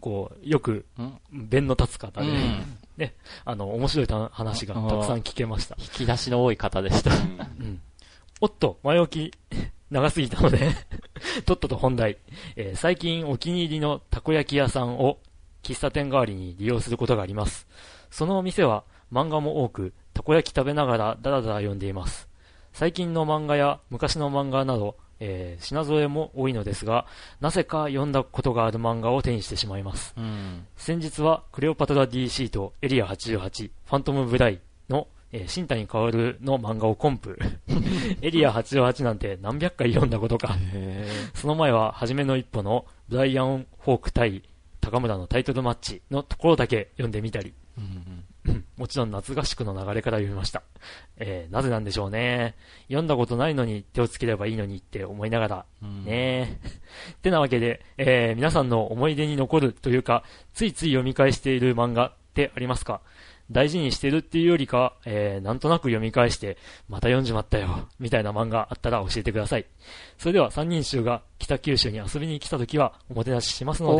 [0.00, 5.76] こう、よく、うん弁の立つ方で、うんね、あの、面白いた話がたくさん聞けました。
[5.78, 7.10] 引き出しの多い方でした。
[7.10, 7.80] うん。
[8.40, 9.58] おっと、前置き、
[9.90, 10.70] 長すぎたので、
[11.44, 12.16] とっとと本題。
[12.56, 15.18] えー最近お気に入りのたこ焼き屋さんを
[15.62, 17.66] 喫茶店代わりに利用することがあります。
[18.10, 22.28] そのお店は漫画も多く、たこ焼き食べながらダラダラ読んでいます。
[22.72, 27.06] 最近の漫画や昔の漫画など、えー品添えも多いのですが、
[27.40, 30.14] なぜか読んだことがある漫画を手にしてしまいます。
[30.16, 30.66] うん。
[30.76, 37.38] 先日はクレオパトラ DC とエリア88、ファントムブライの、えー、新谷薫の漫画をコンプ。
[38.20, 40.56] エリア88なんて何百回読んだことか。
[41.34, 44.42] その前は初めの一歩のブライアン・フォーク対
[44.82, 47.54] 高村のタイトルマッチのところだけ読んでみたり。
[47.78, 48.24] うんうん
[48.76, 50.64] もちろん夏合宿の流れから読みました。
[51.16, 52.56] えー、なぜなんでしょうね。
[52.88, 56.68] 読んだことないのに手をつければいいのにって思いながら、うんねえ。
[57.12, 63.00] ってなわけで、えー、皆さんの思い出に残るというか、ついつい読み返している漫画ってありますか？
[63.52, 66.56] 大事にしてるっていうよりか、えー、なんとなく読み返して、
[66.88, 69.66] また読んじまったよ、みたいな漫画あったら教えてください。
[70.18, 73.96] それでは三人衆が北九州に遊びに来た時はおもてなししますの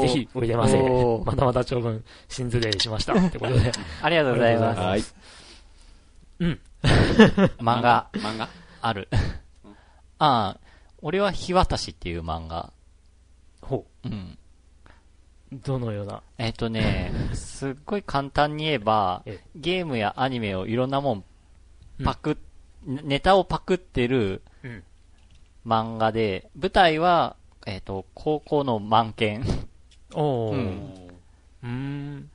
[0.00, 0.78] で、ぜひおいでませ
[1.24, 3.14] またまた長文、新図礼しました。
[3.14, 3.72] ってことで。
[4.02, 4.80] ありがとうございます。
[4.80, 5.02] はい。
[7.58, 8.48] 漫画、漫画？
[8.80, 9.08] ある。
[10.18, 10.58] ああ、
[11.00, 12.72] 俺は日渡しっていう漫画。
[13.60, 14.38] ほうん。
[15.52, 15.60] う。
[15.62, 16.22] どのような？
[16.38, 21.24] えっ、とね、すっごい簡単に言えばええ、ゲームやアニメをいろんなもん
[21.98, 22.36] うんパクっ、
[22.86, 24.82] ネタをパクってるうん。
[25.66, 27.36] 漫画で、舞台は、
[27.66, 29.44] えっ、と、高校の満研。
[30.12, 30.54] おー。
[30.54, 32.30] ううんーん。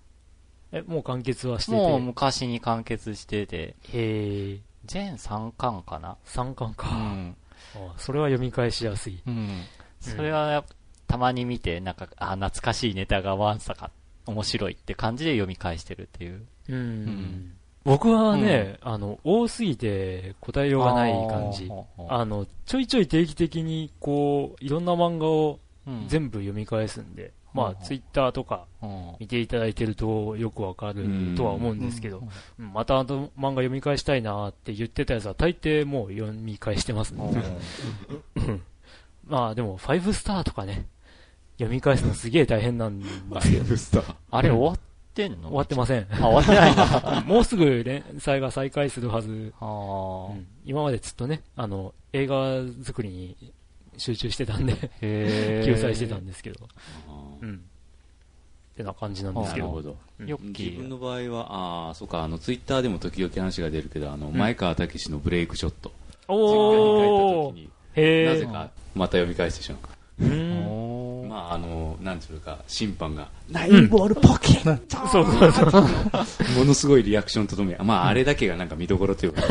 [0.71, 1.77] え、もう完結はしてて？
[1.77, 4.59] もう昔に完結してて、へえ。
[4.85, 6.15] 全3巻かな。
[6.23, 6.87] 三巻か。
[6.89, 7.35] うん。
[7.75, 9.21] あそれは読み返しやすい。
[9.27, 9.63] うん。
[9.99, 10.69] それはやっぱ、
[11.07, 13.91] たまに見て、なんか、あ、懐かしいネタがワンサか、
[14.25, 16.45] 面白いって感じで読み返してるっていう。
[16.69, 17.05] うん。
[17.05, 17.53] ん。
[17.83, 21.69] 僕はね、あの、多すぎて答えようがない感じ。
[22.09, 26.07] ああの、ちょいちょい定期的に、こう、いろんな漫画をー、うん。
[26.09, 27.75] 全部読み返すんで、まあ、うん。
[27.77, 29.15] ツイッターとかうん。
[29.19, 32.21] 見ていただいてるとよくわかるとは思うんですけど、
[32.59, 32.73] うん。
[32.73, 37.23] またあの漫画読み返したいなって言ってたやつは大抵もう読み返してますね。
[39.25, 40.85] まあでも、ファイブスターとかね、
[41.57, 43.05] 読み返すのすげえ大変なんで
[43.41, 44.15] すけど、ブスター。
[44.31, 44.79] あれ終わっ
[45.15, 45.49] てんの？
[45.49, 46.07] 終わってません。
[46.11, 47.23] あ、終わってないんだ。
[47.25, 49.29] もうすぐ連載が再開するはず。
[49.29, 49.51] うん
[50.65, 53.53] 今までずっとね、あの、映画作りに
[53.97, 54.73] 集中してたんで、
[55.65, 56.67] 救済してたんですけど、
[57.41, 57.55] うん。
[57.55, 57.57] っ
[58.75, 59.67] てな感じなんですけど。
[59.67, 59.97] なるほど。
[60.19, 65.91] うんよ自分の場合は、ああ、そうか、あの、ツイッターでも時々話が出るけど、あの、ん前川武史のブレイクショット。
[66.27, 70.25] おー実家に帰った時に、なぜか、また読み返してしまう。
[70.25, 70.96] うーん。
[71.27, 75.81] まあ、あの、なんつうか、審判が、ナインボールポケットそうそうそう。
[76.57, 79.41] ものすごいリアクションとともに、まあ、あれだけがなんか見どころというか、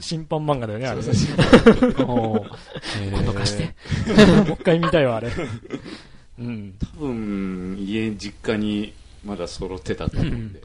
[0.00, 1.00] 審判漫画だよね、あれ。
[3.06, 3.64] 今度貸して。
[4.46, 5.30] もう一回見たいわ、あれ。
[6.38, 6.74] うん。
[6.78, 8.92] 多分、家、実家に
[9.24, 10.60] まだ揃ってたと思うんで。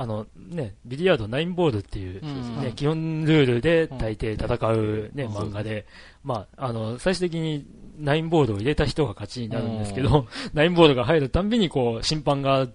[0.00, 2.62] あの、ね、ビリヤードナインボールっていう、うん。
[2.62, 5.32] ね、基本ルールで大抵戦うね、うん。
[5.34, 5.84] 漫画で、
[6.24, 7.66] まあ、あの、最終的に
[7.98, 12.66] ナインボールを入れた人が勝ちになるんですけど、 ナインボールが入るたんびにこう、審判が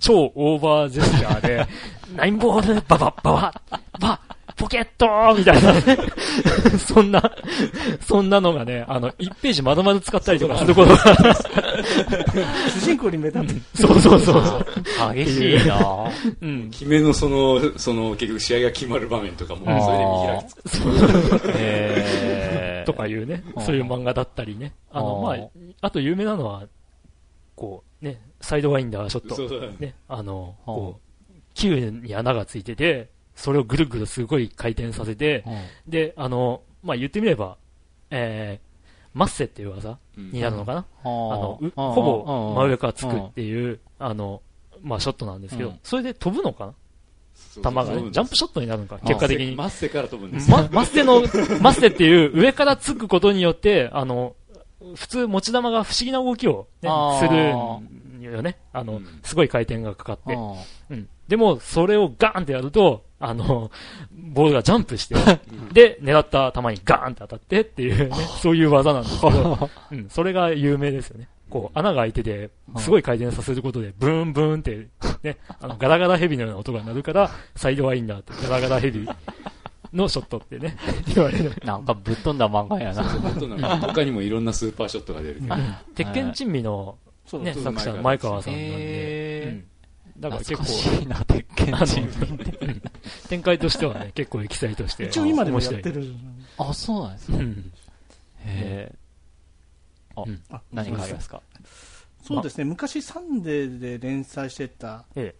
[0.00, 1.66] 超オーバージェスチャーで、
[2.16, 4.20] ナインボール、ババッババッバ
[4.62, 5.98] ポケットみたいなね、
[6.78, 7.20] そんな、
[8.00, 10.98] そんなのがね、あの、1ページまだまだ使ったりとかすることが、
[12.70, 13.62] 主人公に目立ってる。
[13.74, 14.66] そうそうそう。
[15.10, 16.70] う激しいなぁうん。
[16.70, 21.52] 決めのその、その、結局試合が決まる場面とかも、それで見開きつく。
[21.58, 24.74] へーとかいうねう、んそういう漫画だったりね。
[24.92, 25.38] あの、うんまあ、
[25.80, 26.62] あと有名なのは、
[27.56, 29.34] こう、ね、サイドワインダーショット。
[29.34, 29.74] そうそう。
[29.80, 35.44] ね、あの、うんこう、球に穴がついてて、それをぐるぐるすごい回転させて、
[35.86, 37.56] で、あの、まあ、言ってみれば、
[38.10, 41.04] えー、マッセっていう技になるのかな、あ。
[41.04, 44.42] の、うほぼ真上からつくっていう、あの、
[44.82, 45.78] まあ、ショットなんですけど、うん。
[45.82, 46.74] それで飛ぶのかな？
[47.54, 49.54] 球がね、ジャンプショットになるのか、結果的に。
[49.54, 50.50] マッセから飛ぶんです。
[50.50, 51.22] ま、マステの、
[51.60, 54.36] マステっていう上からつくことによって、あの、
[54.94, 56.90] 普通持ち玉が不思議な動きを、ね
[57.20, 58.58] するよね。
[58.72, 59.06] あの、うん。
[59.22, 60.34] すごい回転がかかって。
[60.34, 60.54] うん。
[60.90, 61.08] うん。
[61.28, 63.70] でも、それをガーンってやると、あの、
[64.12, 65.14] ボールがジャンプして、
[65.72, 71.28] で、狙った球にガーンって当たってっていうね、そういう技なんですけど、うん、それが有名ですよね。
[71.48, 74.88] こう、穴が開いてて、すごい回転させることで、ブーンブーンって、
[75.22, 79.08] ね、あの、ガラガラヘビのような音が鳴るから、サイドワインダーってガラガラヘビ
[79.92, 80.76] のショットってね、
[81.14, 81.52] 言われる。
[81.64, 83.78] なんかぶっ飛んだ漫画やな。
[83.78, 85.54] 他にもいろんなスーパーショットが出るけど。
[85.94, 86.96] 鉄拳珍味の、
[87.34, 89.71] ね、作者の前川さんなんで、うん
[90.18, 92.02] だから結懐構、かしいな、鉄拳あの人。
[93.28, 95.04] 展開としてはね、結構エキサイトして。
[95.06, 96.14] 一応今でもやって面る。
[96.58, 97.54] あ、そうなんですね。
[98.44, 101.40] へーうんあ何かありますか？
[102.22, 105.34] そうですね、昔サンデーで連載してた、え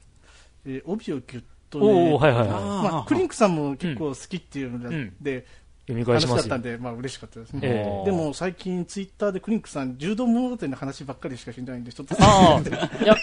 [0.65, 2.51] えー帯をギュッとおね、おはいはいはい。
[2.51, 5.47] まあ、クリンクさんも結構好きっていうのうんで、
[5.87, 6.63] 読み返しますよ話だったん。
[6.63, 7.61] で、まあ嬉しかったですね。
[7.63, 12.61] ええでも最近ツイッターでクリンクさん、柔道物語の話ばっかりしかしないんで、ちょっと、ああ、
[13.03, 13.17] いや、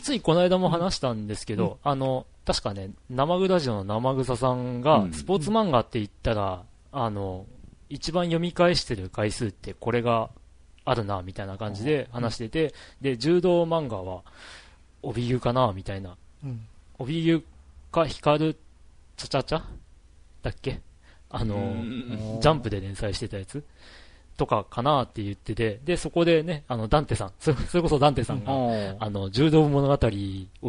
[0.00, 7.46] ついこの間も話したんですけど、あの、確かね、生具ラジオの生草さんがう、んスポーツ漫画って言ったら、あの、
[7.90, 10.30] 一番読み返してる回数ってこれが
[10.84, 14.22] あるな、みたいな感じで話してて、で、柔道漫画は、
[15.02, 16.16] 帯湯かなみたいな。
[16.42, 16.66] うん。
[16.98, 17.44] 帯湯
[17.92, 18.56] か光る
[19.16, 19.64] ちゃちゃちゃ
[20.42, 20.80] だっけ
[21.30, 22.38] あの、うん。
[22.40, 23.62] ジャンプで連載してたやつ
[24.36, 28.52] とかかなって言ってて、で、そこでね、あの、ダンテさん、そそれこそダンテさんが、
[29.00, 29.98] あの、柔道物語を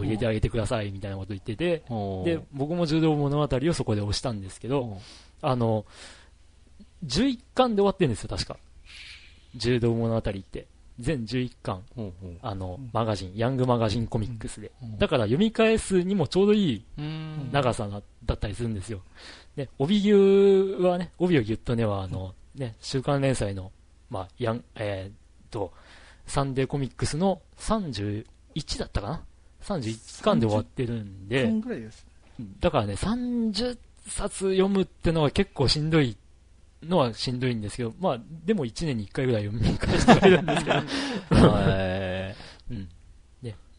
[0.03, 1.83] 入れてあげてくださいみたいなこと言ってて、
[2.25, 4.97] で、僕も柔道物語をそこで押したんですけど、
[5.41, 5.85] あの、
[7.05, 8.57] 11巻で終わってるんですよ、確か。
[9.55, 10.65] 柔道物語って。
[10.99, 11.81] 全11巻、
[12.41, 14.71] あの、マガジン、ヤングマガジンコミックスで。
[14.97, 16.83] だから読み返すにもちょうどいい
[17.53, 19.01] 長さなだったりするんですよ。
[19.55, 23.71] で、帯牛はね、帯をぎゅっとねは、あの、ね、週刊連載の、
[24.09, 25.13] まあ、やん、えーっ
[25.49, 25.73] と、
[26.25, 28.25] サンデーコミックスの31
[28.79, 29.23] だったかな
[29.63, 32.05] ?31 巻で終わってるんそでん、ぐらいです。
[32.59, 36.15] だからね、30冊読むってのは結構しんどい
[36.83, 40.77] のはしんどいんですけど、まあ、でも1年に1回ぐらい読み返してはいるんですけど、
[42.71, 42.89] うん。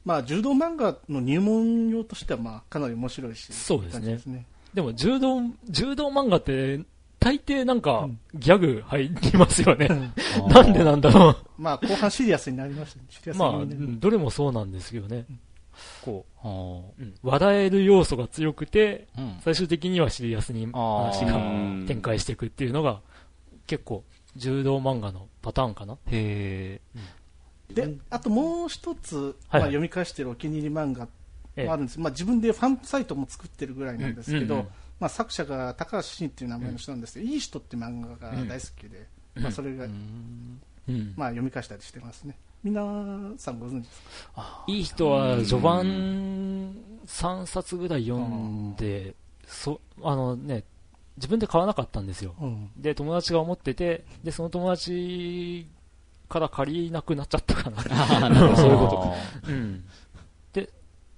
[0.04, 3.52] まあ、柔道漫画の入門用としては、まあ、かなり面白いし。
[3.52, 4.46] そうですねすね。
[4.74, 6.80] でも柔道、柔道漫画って、
[7.18, 9.88] 大抵なんかうん、ギャグ入りますよね。
[10.48, 13.04] なんでなんだろ まあ、後半シリアスになりましたね。
[13.10, 13.36] シリアう。
[13.36, 13.86] まあ、うスになりね。
[13.96, 15.26] んどれもそうなんですけどね。
[16.02, 17.14] こう、うん。
[17.22, 19.06] 笑える要素が強くて、
[19.42, 21.40] 最終的にはシリアスに話がう
[21.82, 21.84] ん。
[21.86, 23.02] 展開していくっていうのが、
[23.66, 24.02] 結構、
[24.36, 25.98] 柔道漫画のパターンかな。
[26.06, 26.80] へ
[27.68, 31.19] で、あともう一つ、はいまあ、はい読み返してるお気に入り漫画ええ
[31.66, 32.00] もあるんです。
[32.00, 34.68] まあ、自分でファンサイトも作ってるぐらいなんですけど、うんうん
[35.00, 40.60] まあ、作者が高橋真っていう名前の人なんですけど、いい人って漫画が大好きで、まあ、それが、うん。
[41.16, 42.36] まあ、読み返したりしてますね。
[42.62, 42.82] 皆
[43.38, 44.02] さんご存知です
[44.34, 44.64] か？
[44.66, 46.74] いい人は序盤
[47.06, 49.14] 3冊ぐらい読んで、
[49.46, 50.64] そ、あのね、
[51.16, 52.34] 自分で買わなかったんですよ。
[52.40, 52.70] うん。
[52.76, 55.66] で、友達が思ってて、で、その友達
[56.28, 57.82] から借りなくなっちゃったかな。
[58.56, 59.14] そういうこ
[59.46, 59.50] と。
[59.50, 59.84] うん。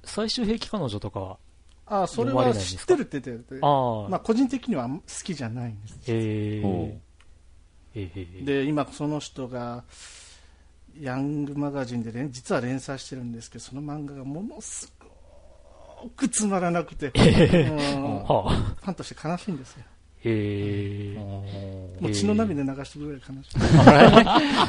[0.03, 1.39] で、最終兵器彼女とかは、
[1.87, 5.99] ああ、それは知ってるって言ってて、ああ、まあ、個人的には好きじゃないんです。
[6.09, 7.01] え
[8.45, 9.85] で、今その人が、
[11.01, 14.93] ヤングマガジンで連実は連載してるんですけど、その漫画がものす
[16.01, 17.07] ごくつまらなくて、
[17.69, 19.85] もう はあ、ファンとして悲しいんですよ。
[20.25, 23.59] えー、もう血の涙流してるぐらい悲しい。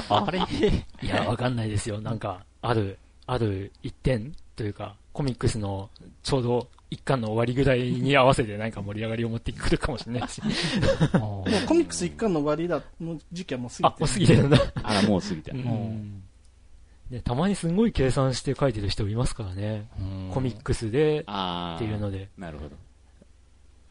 [0.10, 0.40] あれ？
[1.04, 2.02] いや、わかんないですよ。
[2.02, 5.90] なんか、ある、ある一点というか、コミックスの
[6.24, 10.42] ちょうど一巻の終わりぐらいに合わせてなんか盛り上がりを持ってくるかもしれないし。
[11.20, 14.58] もうコミックス一巻の終わりだの時期はもう過ぎて あ、もう過ぎてるんだ。
[14.84, 15.54] あら、もう過ぎた。
[15.54, 16.24] うん
[17.10, 19.88] ね、たまにすごい計算して書いてる人いますからね。
[20.34, 21.76] コミックスでああ。
[21.76, 22.30] っていうので。
[22.38, 22.76] なるほど。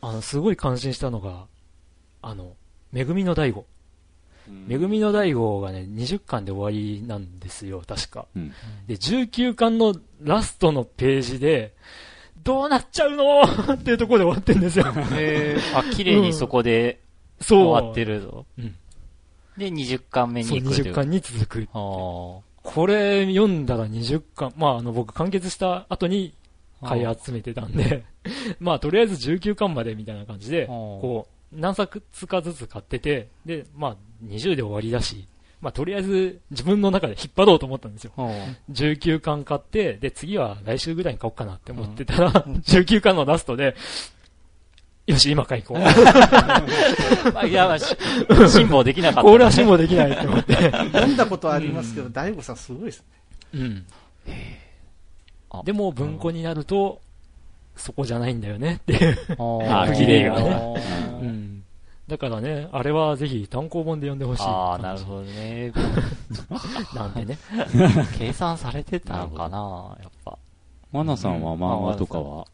[0.00, 1.46] あの、すごい感心したのが、
[2.20, 2.56] あの、
[2.90, 3.64] めぐみの大悟。
[4.48, 8.26] うんめぐみの大悟がね、20巻で終わりなんですよ、確か。
[8.34, 8.52] うん。
[8.86, 11.74] で、19巻のラストのページで、
[12.42, 13.42] どうなっちゃうの？
[13.74, 14.86] っていうところで終わってるんですよ。
[15.12, 17.00] へーあ、綺麗にそこで
[17.40, 17.64] そう。
[17.66, 18.46] 終わってるぞ。
[18.58, 18.74] うん
[19.56, 21.68] で、20巻目そう、に行くとい20巻に続く。
[21.72, 22.42] こ
[22.86, 26.32] れ読んだら20巻、まああの僕完結した後に
[26.82, 28.04] 買い集めてたんで、
[28.60, 35.26] まあとりあえず19巻までみたいな感じで、こう、何冊かずつ買ってて、で、まあ20で終わりだし、
[35.60, 38.12] まあとりあえず自分の中で引っ張ろうと思ったんですよ。
[38.70, 42.32] 19巻買って、で次は来週ぐらいに買おうかなって思ってたら、
[42.66, 43.76] 19巻のラストで、
[45.06, 45.82] よし、今買い行こう。
[47.36, 47.96] あいや、まあし
[48.48, 49.30] 辛抱できなかった。
[49.30, 50.54] これは辛抱できないって思って。
[50.54, 53.06] 読んだことはありますけど、大悟さんすごいですね。
[53.54, 53.86] うん
[55.50, 55.62] あ。
[55.64, 57.00] でも文庫になると、
[57.76, 59.18] そこじゃないんだよねっていう。
[59.38, 60.82] あ区切りがねね
[61.20, 61.64] うん。
[62.08, 64.42] だからね、あれはぜひ単行本で読んでほしい。
[64.42, 65.70] ああ、なるほどね。
[65.70, 65.80] ど。
[66.98, 67.38] なんでね。
[68.18, 70.38] 計算されてたのかなやっぱ。
[70.90, 72.46] マナさんは漫画とかは？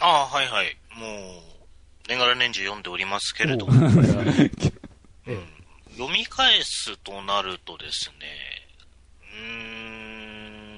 [0.00, 0.76] ああ、はいはい。
[0.96, 1.08] もう、
[2.08, 3.92] 年がら年中読んでおりますけれども、読
[6.12, 8.26] み返すとなるとですね、
[9.22, 9.38] うー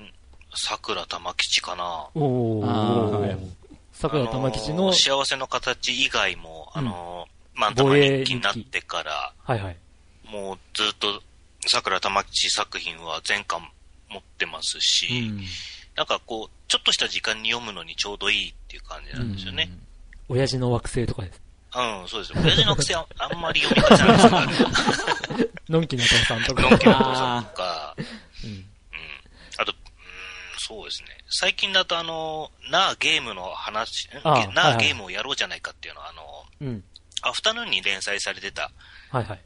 [0.09, 0.13] ん、
[0.55, 2.09] 桜玉吉かな。
[2.15, 3.60] おあー。
[4.01, 9.77] 桜玉吉のあのー、幸せの形以外も、あのー、まあ、玉防衛になってから、はいはい。
[10.25, 11.23] もうずっと
[11.67, 13.61] 桜玉吉作品は全巻
[14.09, 15.43] 持ってますうし、ん。
[15.97, 19.71] なんかこう、ちょっとした時間に読むのにちょうどいいっていう感じなんですよね。
[20.31, 21.43] 親父の惑星とかです。
[21.77, 22.39] うん、そうですよ。
[22.43, 25.51] 親父の癖はあんまり読み返せないです。
[25.69, 26.63] のんきの父さんとか。
[26.63, 28.65] のんきのお父さんとか、うんうん。
[29.59, 29.79] あと、うん、
[30.57, 31.20] そうですね。
[31.31, 36.23] 最近だとあの、なあゲームの話、んああゲなはいはいあゲームをやろうじゃないかっていうのは、あの、
[36.61, 36.85] うん。
[37.23, 38.73] アフタヌーンに連載されてた
[39.11, 39.41] はいはい。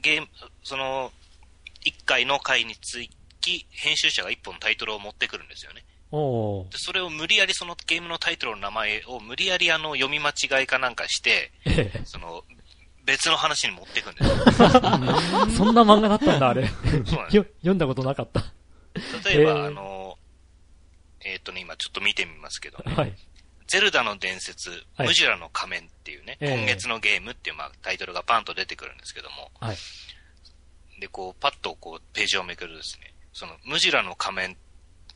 [0.00, 0.28] ゲーム、
[0.62, 1.12] その、
[1.84, 2.98] 一回の回につ
[3.40, 5.84] き、編集者が一本タイトルを持ってくるんですよね。
[6.10, 12.44] でそれを無理やりそのゲームのタイトルの名前を無理やりあの読み間違いかなんかして、ええその
[13.04, 14.68] 別の話に持っていくんですよ。
[15.56, 16.68] そんな漫画だったんだ、あれ。
[17.06, 18.40] 読んだことなかった。
[19.24, 20.07] 例えば、えーあの、
[21.24, 23.14] えっ、とね、今ちょっと見てみますけど、ね、はい。
[23.66, 29.76] ゼルダの伝説、はいムジュラの仮面っていうね、ええ今月のゲームっていう、まあ、タイトルがパンと出てくるんですけども、はい。
[31.00, 34.56] で、こう、パッとこう、ページをめくるとですね、その、ムジュラの仮面、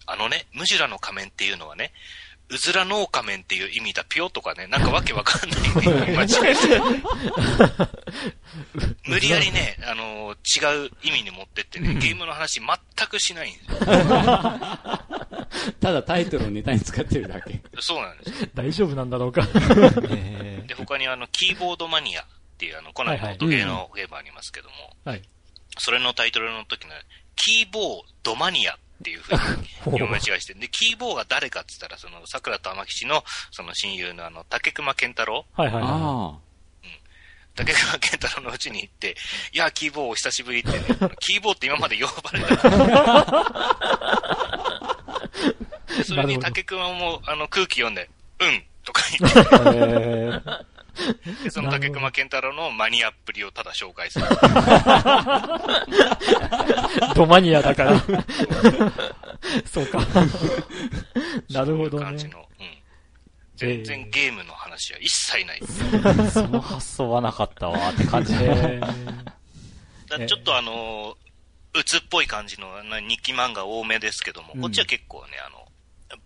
[0.07, 1.92] あのね、ムジュラの仮面っていうのはね、
[2.53, 5.61] うずらの仮面っていう意味だ、ぴよとかね、なんかわけわかんない
[6.14, 6.61] 間違えて、
[9.07, 10.36] 無理やりね、あの違
[10.86, 12.68] う意味に持ってってね、ゲームの話全
[13.09, 13.78] くしないんですよ。
[15.80, 17.62] ただタイトルをネタに使ってるだけ。
[17.80, 18.48] そうなんですよ。
[18.55, 19.48] 大丈夫なんだろうか。
[20.11, 22.26] え で、他にあの、キーボードマニアっ
[22.59, 24.74] ていうあの、コナミの音ゲーのゲームありますけども、
[25.05, 25.22] はい。
[25.78, 26.92] それのタイトルの時の、
[27.34, 35.46] キーボードマニアっていう風に読み間違いして、 で、キーボーが誰かって言ったら、その、桜と天吉の、その親友のあの、竹熊健太郎。
[35.55, 36.38] はいはいはあ
[37.55, 39.14] 竹熊健太郎のうちに行って、
[39.53, 40.78] いや、キーボーお久しぶりってね、
[41.20, 42.57] キーボーって今まで呼ばれた。
[46.05, 50.40] それに竹熊も、あの、空気読んで、うんとか言って、
[51.43, 54.26] でその竹熊健太郎のマニアっぷりをただ紹介する。
[54.26, 54.34] ー、
[57.14, 57.99] ドマニアだから。
[59.64, 59.99] そうか。
[61.51, 62.28] なるほどねそういう感じ。
[62.28, 62.66] の、うん。
[63.57, 65.82] 全然ゲームの話は一切ないです。
[65.82, 68.80] ー、その発想はなかったわって感じで。
[70.28, 75.66] ちょっとあのー、鬱っぽい感じのあの日記漫画多めですけども、うんこっちは結構ね、あの、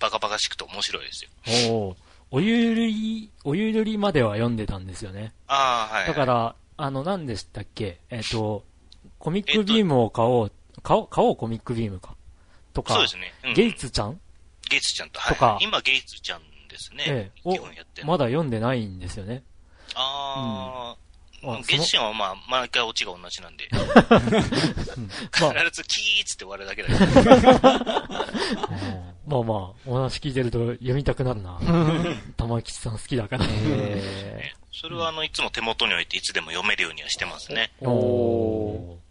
[0.00, 1.30] バカバカしくて面白いですよ。
[1.44, 5.32] ー、おーおゆるり、おゆるりまでは読んでたんですよね。
[5.46, 6.08] ああ、はい、はい。
[6.08, 8.00] だから、あの、何でしたっけ？
[8.10, 8.64] えっ、と、
[9.18, 10.52] コミックビームを買おう、
[10.82, 12.14] 買おう、買おうコミックビームか。
[12.74, 13.32] とか、そうですね。
[13.44, 14.20] うんゲイツちゃん？
[14.68, 17.04] ゲイツちゃんと、はい、とか今ゲイツちゃんですね。
[17.06, 18.04] ええ基本やって。
[18.04, 19.42] まだ読んでないんですよね。
[19.94, 20.94] あ
[21.44, 27.06] あ、あゲイツちゃんはまあ、毎回オチが同じなんで、 まあ、必ずキーッつって終わるだけだけど。
[29.26, 31.58] まあまあ、お話聞いてると読みたくなるな。
[32.36, 33.46] 玉吉さん好きだから。
[33.48, 37.72] えそれはあの、いつも手元に置いていつでも読めるようにはしてますね。
[37.80, 39.06] おー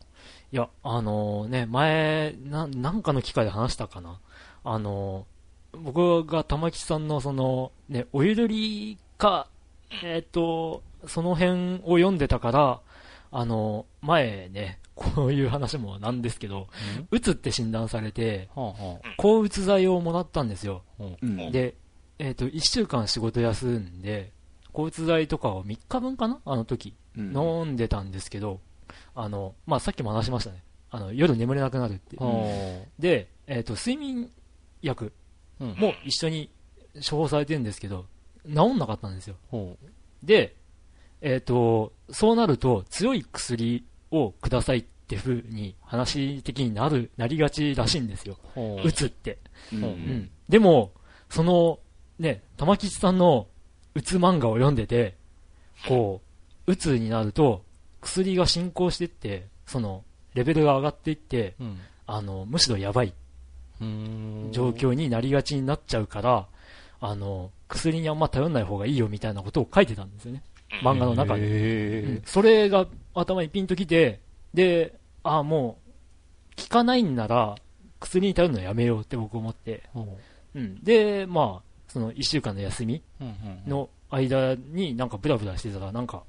[0.53, 4.19] いや、あのね、前、な、なんかの機会で話したかな。
[4.63, 5.27] あの
[5.73, 9.47] 僕が玉吉さんのその、ね、おゆるりか、
[10.03, 12.79] えっ、と、その辺を読んでたから、
[13.31, 16.67] あの、前ね、こういう話もなんですけど、
[17.11, 18.49] うつって診断されて、
[19.17, 20.83] 抗うつ剤をもらったんですよ。
[21.21, 21.51] うん。
[21.51, 21.75] で、
[22.17, 24.31] えっ、と、1週間仕事休んで、
[24.71, 26.39] 抗うつ剤とかを3日分かな？
[26.45, 26.95] あの時。
[27.17, 28.59] うん飲んでたんですけど、
[29.13, 30.63] あの、まあ、さっきも話しましたね。
[30.91, 32.17] あの、夜眠れなくなるって
[32.99, 34.29] で、えっ、と、睡眠
[34.81, 35.13] 薬。
[35.59, 36.49] も一緒に
[36.95, 38.05] 処方されてるんですけど、
[38.45, 39.35] 治んなかったんですよ。
[39.49, 39.77] ほ
[40.23, 40.55] で、
[41.21, 43.85] えっ、と、そうなると強い薬
[44.15, 48.37] をくださいって風に話的になる、なりがちらしいんですよ。
[48.43, 48.47] う。
[48.53, 49.37] ほうつって。
[49.73, 50.29] うんううんん。
[50.49, 50.91] でも、
[51.29, 51.79] その、
[52.19, 53.47] ね、玉吉さんの
[53.93, 55.15] うつ漫画を読んでて、
[55.87, 56.21] こ
[56.67, 57.63] う、うつになると、
[58.01, 60.03] 薬が進行していって、その、
[60.33, 61.79] レベルが上がっていって、うん。
[62.07, 63.13] あの、むしろやばい。
[64.51, 66.47] 状況になりがちになっちゃうから、
[67.01, 70.43] あの、薬にあんま頼んない方がいいよみたいなことを書いてたんですよね。
[70.83, 71.41] 漫画の中で。
[71.41, 71.47] うん
[72.17, 74.19] へそれが頭にピンときて、
[74.53, 75.79] で、あも
[76.57, 77.55] う、効かないんなら、
[77.99, 79.83] 薬に頼るのやめようって僕思って、
[80.53, 80.83] うん。
[80.83, 83.23] で、まあ、その一週間の休みう。
[83.23, 83.31] うんう
[83.67, 83.69] ん。
[83.69, 86.23] の間になんかブラブラしてたら、なんか、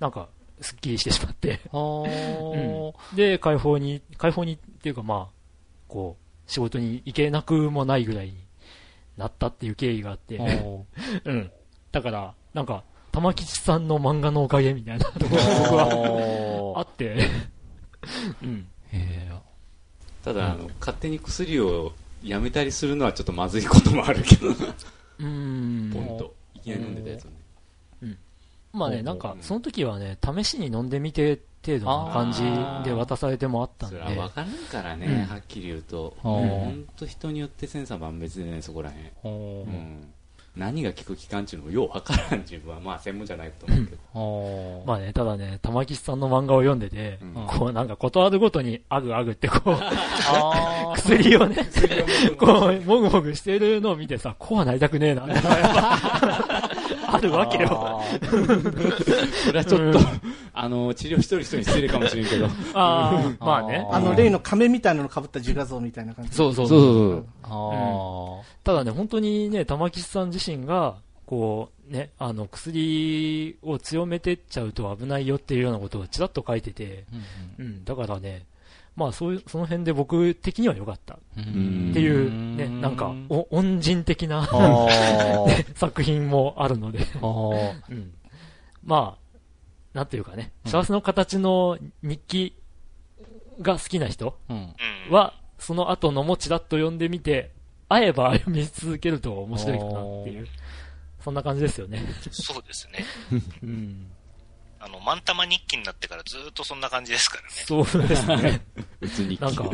[0.00, 0.28] なんか、
[0.60, 3.16] すっきりしてしまって、ほー。
[3.16, 5.36] で、解放に、解放にっていうかまあ、
[5.88, 8.36] こう、仕事に行けなくもないぐらいに
[9.16, 10.86] なったっていう経緯があって、ほ
[11.24, 11.50] うん。
[11.92, 12.84] だから、なんか、
[13.16, 15.36] 玉吉さんの漫画のおかげみたいなところう。
[15.36, 17.16] が 僕はあほって、
[18.42, 18.68] うん。
[20.22, 21.92] ただ、あの、勝手に薬を
[22.22, 25.90] やめたりするのはちょっとまずいこともあるけど、うーん。
[25.94, 26.34] ポンと。
[26.56, 27.30] いきなり飲んでたやつを
[28.04, 28.16] ね。
[28.74, 32.42] まあね、なんか、その時はね、試しに飲んでみて程度な感じ
[32.84, 36.14] で渡されてもあったんでそれ、は分からんからね、うんはっきり言うと。
[36.22, 38.96] うん本当人によって千差万別でね、そこらへん。
[38.96, 39.10] ー。
[39.22, 39.70] ほー。
[39.70, 40.12] うん。
[40.56, 44.84] 何が効く期間っていうのもよう分からん自分は、まあ専門じゃないと思うけど。
[44.86, 47.46] まあね、ただね、玉吉さんの漫画を読んでて、うん。
[47.46, 49.76] こうなんかことあるごとにアグアグってこう。
[50.96, 51.58] 薬をね、
[52.38, 55.26] こう、もぐもぐしてるのを見てさ、こうはなりたくねえな、
[57.16, 58.02] あるわけよ。
[59.44, 59.98] それはちょっと、
[60.52, 62.46] あの、治療一人一人失礼かもしれんけど。
[62.74, 63.86] ああ、まあね。
[63.90, 66.32] あの、例の亀みたいなの被った自画像みたいな感じ。
[66.32, 67.24] そうそうそう。
[67.44, 70.96] あただね、本当にね、玉木さん自身が、
[71.26, 78.44] こう、ね、あの、薬を強めてっちゃうと危ないよっていうようなことをちらっと書いてて、ーうんうん、だからね、
[78.96, 87.06] まあそういう、その辺で僕的には良かったっうんていうね、なんか、お恩人的なあー 作品もあるので、
[87.90, 88.14] うん。
[88.84, 89.38] まあ、
[89.96, 92.56] なんていうかね、うん幸せの形の日記
[93.60, 94.38] が好きな人。
[95.10, 97.52] は、その後のもちらっと読んでみて、
[97.88, 99.92] 会えば読み続けると面白いかなっ
[100.24, 100.48] ていう、
[101.20, 102.02] そんな感じですよね。
[102.30, 103.04] そうですね。
[103.62, 104.10] うん。
[104.78, 107.48] あの、マンタマ日記になってからずっとそんな感じですからね。
[107.50, 108.60] そうですね。
[109.00, 109.38] うつに。
[109.40, 109.70] なんか、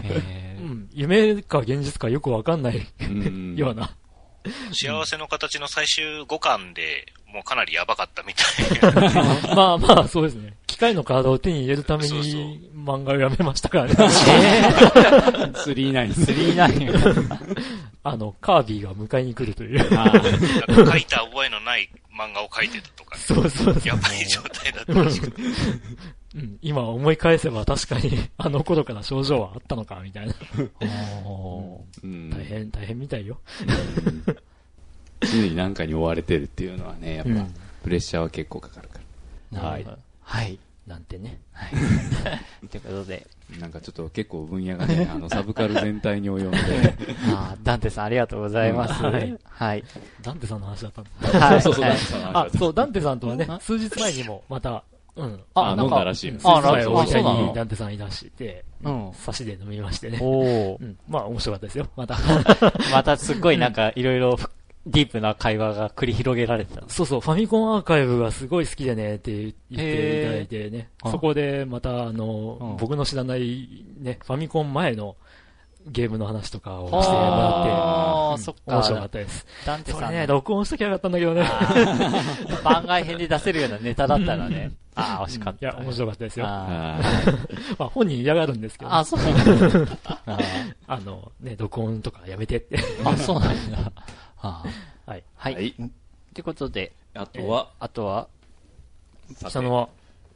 [0.63, 3.95] うん、夢か現実かよくわかんないうんような。
[4.73, 9.11] 幸せの形の最終5巻でもうかなりやばかったみたいな。
[9.55, 10.55] まあまあ、そうですね。
[10.67, 13.95] 機械のカードを手に入れるためそうそうに漫画をやめましたからね。
[15.57, 16.15] スリーナイン。
[16.15, 16.91] スリーナイン。
[18.05, 19.81] あの、カービィが迎えに来るという。
[19.97, 21.89] あーなんか書いた覚えのない
[22.19, 23.83] 漫画を書いてたとか、ね、そうそうそう。
[23.85, 25.43] やばい状態だったらしくて。
[26.35, 30.35] うん、今思い返せば確かに あの頃から症状はあったのか、みたいな。
[32.03, 33.39] うん大変、大変みたいよ。
[35.21, 39.01] 常に何かに追われてるっていうのはね、やっぱ、うんプレッシャーは結構かかるか
[39.53, 39.61] ら。
[39.61, 39.87] はい。
[40.23, 40.59] はい。
[40.87, 41.41] なんてね。
[42.71, 43.27] ということで、
[43.61, 46.59] なんかちょっと結構分野がね、 あの、サブカル全体に及んで、
[47.27, 49.03] あーダンテさんありがとうございます。
[49.03, 49.37] うんははいい。
[49.45, 49.85] はい。
[50.23, 51.41] ダンテさんの話だったんだ。
[51.41, 51.97] はいそうそうはい
[52.35, 54.85] あ、そう、ダンテさんとはねあ、数日前にもまた、
[55.17, 55.41] うん。
[55.55, 56.41] あ、飲んだらしいの。
[56.41, 57.47] 数日前あ大分そうなの？
[57.49, 60.19] にダンテさんいらして、うん差しで飲みましてね。
[60.23, 60.99] おーうん。
[61.09, 61.89] まあ面白かったですよ。
[61.97, 62.17] また。
[62.93, 64.37] またすっごいなんかいろいろ
[64.87, 66.83] ディープな会話が繰り広げられてた。
[66.89, 75.15] そうそう、ファミコンアーカイブがすごい好きでねって言っていただいてね、そこでまたあの、うん僕の知らないね、ファミコン前の
[75.87, 79.11] ゲームの話とかをしてもらあー、そっって、面白かかっ。
[79.11, 79.47] たです。
[79.67, 81.45] ダンテさんね、録音しときゃよかったんだけどね。
[82.65, 84.73] 番外編で出せるようなネタだったらね。
[84.95, 85.67] ああ、惜しかった。
[85.67, 86.47] いや、面白かったですよ。
[86.47, 87.01] あ
[87.79, 89.99] まあ本人嫌がるんですけど、あ、あそうなんだ。
[90.87, 92.77] あの、ね、録音とかやめてって。
[92.79, 93.93] ーあ、そうなんだ。
[94.37, 94.63] は
[95.09, 95.25] い。
[95.37, 95.55] はい。
[95.55, 95.69] はい。
[95.69, 95.91] っ
[96.35, 98.29] てことで、あとは、あとは、
[99.35, 99.89] さて下のは、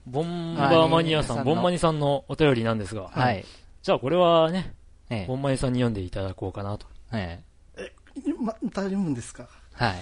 [0.07, 3.45] ボンバーマニアさん、はいボンマニさんのお便りなんですが、はい。
[3.83, 4.75] じゃあこれはね、
[5.11, 6.87] えボンマニさんに読んでいただこうかなと。
[7.13, 7.43] え。
[7.77, 7.93] え
[8.41, 9.49] また読むんですか？
[9.81, 9.85] え。
[9.85, 9.97] はい。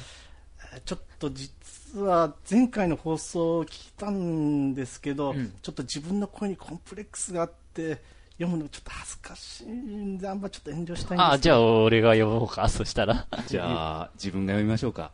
[0.74, 8.02] えーちょっと実は前回の放送を聞いたんですけど、うんちょっと自分の声にコンプレックスがあって
[8.38, 13.26] 読むのちょっと恥ずかしいんであんまちょっと遠慮したいんですけどあ、じゃあ俺が読もうか、そしたら。
[13.46, 13.64] じゃ
[14.02, 15.12] あ、自分が読みましょうか。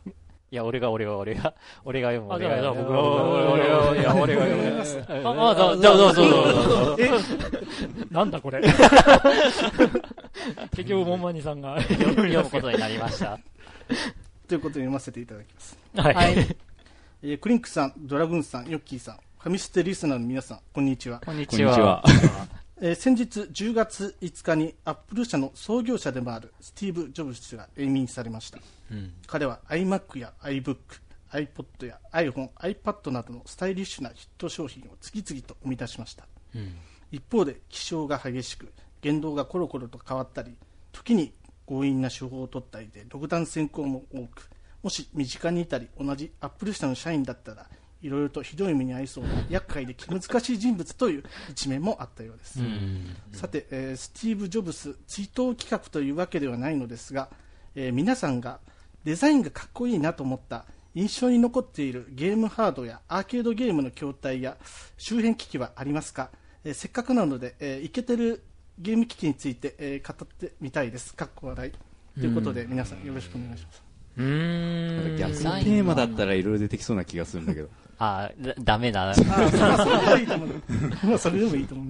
[0.53, 1.53] いや、俺が、俺が、俺が、
[1.85, 2.33] 俺が読む。
[2.33, 2.99] あじゃあ俺がじゃあ僕が
[3.51, 4.57] 俺が、いや、俺が読
[5.23, 5.29] む。
[5.29, 7.25] あ、あ、じゃあ、どうぞ、どうぞどうぞ。
[8.09, 8.61] なんだこれ？
[10.71, 13.39] 結局、ボンマニさんが読むことになりました。
[14.51, 16.13] ということで読ませていただきます、はい。
[16.13, 16.57] はい。
[17.23, 22.03] えークリンクさんドラグーンさんヨッキーさんファミステリスナーの皆さんこんにちは、こんにちは。。
[22.81, 28.59] えー先日10月5日にアップル社の創業者でもあるスティーブ・ジョブズ氏が永眠されました
[28.91, 29.13] うん。
[29.25, 30.77] 彼は iMac や iBook、
[31.31, 36.75] iPod や iPhone、iPad などのスタイリッシュなヒット商品を次々と生み出しましたうん。
[37.09, 40.57] 一方で気象が激しく言動がコロコロと変わったり
[40.91, 41.33] 時に
[41.71, 44.49] 強引な手法を取ったりで独断専行も多く
[44.83, 47.65] もし身近にいたり同じアップル社の社員だったら
[48.01, 52.59] いろいろとひどい目に遭いそうな厄介で気難しい人物という一面もあったようです、
[53.31, 57.29] さて、えースティーブ・ジョブス追悼企画というわけではないのですが、
[57.75, 58.59] えー皆さんが
[59.03, 60.65] デザインがかっこいいなと思った
[60.95, 64.57] 印象に残っているゲームハードやアーケードゲームの筐体や
[64.97, 66.31] 周辺機器はありますか、
[66.63, 68.43] えーせっかくなので、えーイケてる
[68.79, 73.83] ゲーム機器について、えー語ってみたいですかっこ笑いということで皆さんよろしくお願いします
[74.17, 75.17] うーん。
[75.17, 77.69] 逆のテーマだったらいろいろ出てきそうな気がするんだけど。
[77.99, 79.11] あ、だダメだ。
[79.11, 80.49] あーそれはそれはいいと思う
[81.07, 81.87] まあそれでもいいと思う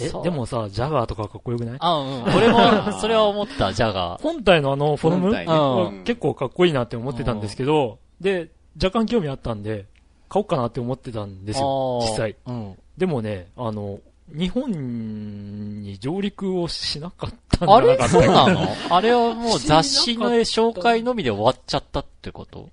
[0.00, 1.76] え、でもさ、ジャガーとかかっこよくない？
[1.78, 2.22] あ、うん。
[2.34, 4.22] 俺も、それは思った、ジャガー。
[4.22, 5.30] 本体のあのフォルム？
[5.32, 8.50] ねはうん結構かっこいいなって思ってたんですけど、で、
[8.82, 9.86] 若干興味あったんで、
[10.28, 12.36] 買おうかなって思ってたんですよ、実際。
[12.46, 12.74] うん。
[12.98, 14.00] でもね、あの、
[14.32, 18.08] 日本に上陸をしなかったんじゃあれ？
[18.08, 18.68] そうかなの？
[18.90, 22.68] あれはもう雑誌の紹介のみで終わっちゃったってこと？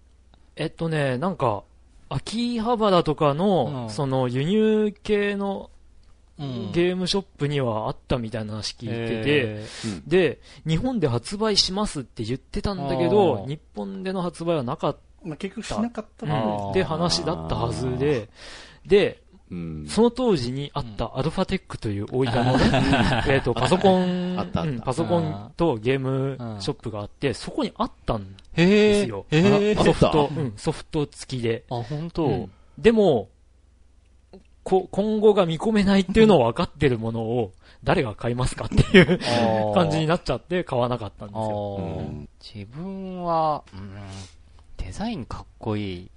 [0.55, 1.63] えっとね、なんか、
[2.09, 3.89] 秋葉原とかの、うん。
[3.89, 5.69] その輸入系の
[6.39, 6.71] うん。
[6.71, 10.03] ゲームショップにはあったみたいな話聞いてて、えうん。
[10.07, 18.29] で、日本で発売しますって言ってたんだけあど、ー日本での発売はなかっまあ、結局しなかったた、のあーって話だったはずで、
[18.85, 19.21] で、
[19.51, 19.85] うん。
[19.87, 24.35] その当時にあったアルファテックという大分のね、 えっと、パソコン、
[24.83, 29.25] パソコンとゲームショップがあって、そこにあったんへですよ。
[29.83, 31.63] ソフトソフト付きで。
[31.69, 32.51] あ、本当、うん。
[32.77, 33.29] でも、
[34.63, 37.53] こ、今後が見込めないっていうのを分かってるものを、
[37.85, 39.19] 誰が買いますかっていう
[39.73, 41.77] 感じになっちゃって買わなかったんですあよ。
[41.79, 41.81] ー。
[41.81, 42.29] うん。
[42.43, 43.93] 自分は、うん、
[44.75, 46.11] デザインかっこいい。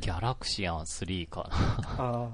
[0.00, 2.28] ギャラクシアン3かあ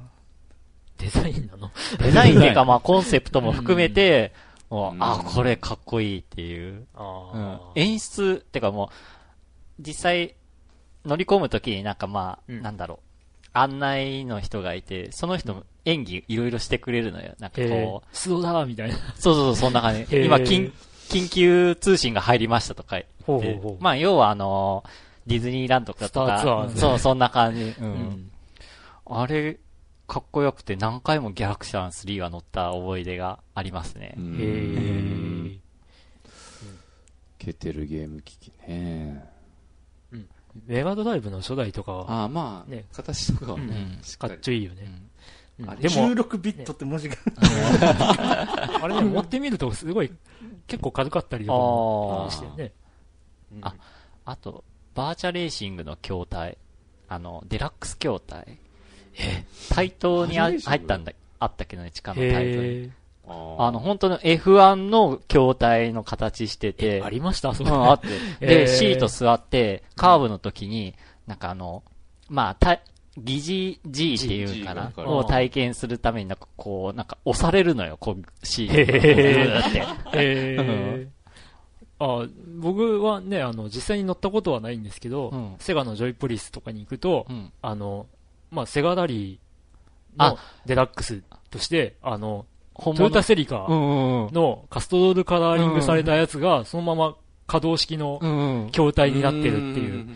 [0.99, 1.69] デザインなの？
[1.69, 1.73] な。
[1.99, 4.33] デザインっていうか、まあ、コンセプトも含めて、
[4.69, 5.03] もううん。
[5.03, 6.87] あ、これかっこいいっていう。
[6.95, 7.55] あうん。
[7.55, 8.91] ー演出、ってかも
[9.79, 10.35] う、実際、
[11.05, 12.63] 乗り込むときになんかまあ、うん。
[12.63, 17.35] なんだろう、案内の人がいて、その人も演技いろいろしてくれるのよ。
[17.39, 18.97] なんかえこー、素だみたいな。
[18.97, 20.25] う、そうそうそう、そんな感じ。
[20.25, 20.71] 今、緊、
[21.09, 23.11] 緊急通信が入りましたとか言って。
[23.25, 23.83] ほうほうほう。
[23.83, 24.85] まあ、要はあの
[25.27, 27.63] ディズニーランドとか、スターツアーズそう、そんな感じ。
[27.63, 27.75] う。
[27.81, 28.31] うんん。
[29.07, 29.59] あれ、
[30.07, 34.21] かっこよくて何回もギャラクシャン3は乗った思い出がありますねう。
[34.39, 35.59] へ。
[37.39, 39.31] ケテルゲーム機器ね。
[40.67, 45.01] メガドライブの初代とかは、ああ、まあ、ね形とかはうねん、かしっちょいいよね。
[45.59, 47.17] でも、16ビットって文字が、
[48.83, 50.11] あれね、持ってみるとすごい、
[50.67, 52.73] 結構軽かったりとかしてね。
[53.53, 53.75] うんあ
[54.25, 54.65] あと、
[54.95, 56.59] バーチャレーシングの筐体。
[57.09, 58.59] あの、デラックス筐体。
[59.19, 59.45] え？
[59.71, 62.93] 対等にあ入ったんだ、あったっけどね、地下のタイトルに。
[63.27, 67.55] ああの、本当の F1 の筐体の形してて、ありました？
[67.55, 67.73] そうれ。
[67.73, 68.47] ん、あって。
[68.47, 70.95] で、シート座って、カーブの時に、
[71.27, 71.83] なんかあの、
[72.29, 72.81] まあ、た、
[73.19, 78.73] 疑似 G っていうかなを体験するためになんかこう、なんか押されるのよ、こう、シート。
[78.73, 79.87] って。
[80.15, 81.20] えー
[82.01, 82.27] あ
[82.59, 87.53] 僕はね、あの、実際に乗ったことはないんですけど、うんセガのジョイポリスとかに行くと、うん。
[87.61, 88.07] あの、
[88.51, 89.39] まあ、セガラリー
[90.17, 93.67] あのデラックスとして、あの、本トヨタセリカ。
[93.69, 98.19] のカストロールカラーリングされたやつが、そのまま可動式の。
[98.73, 100.09] 筐体になってるっていう、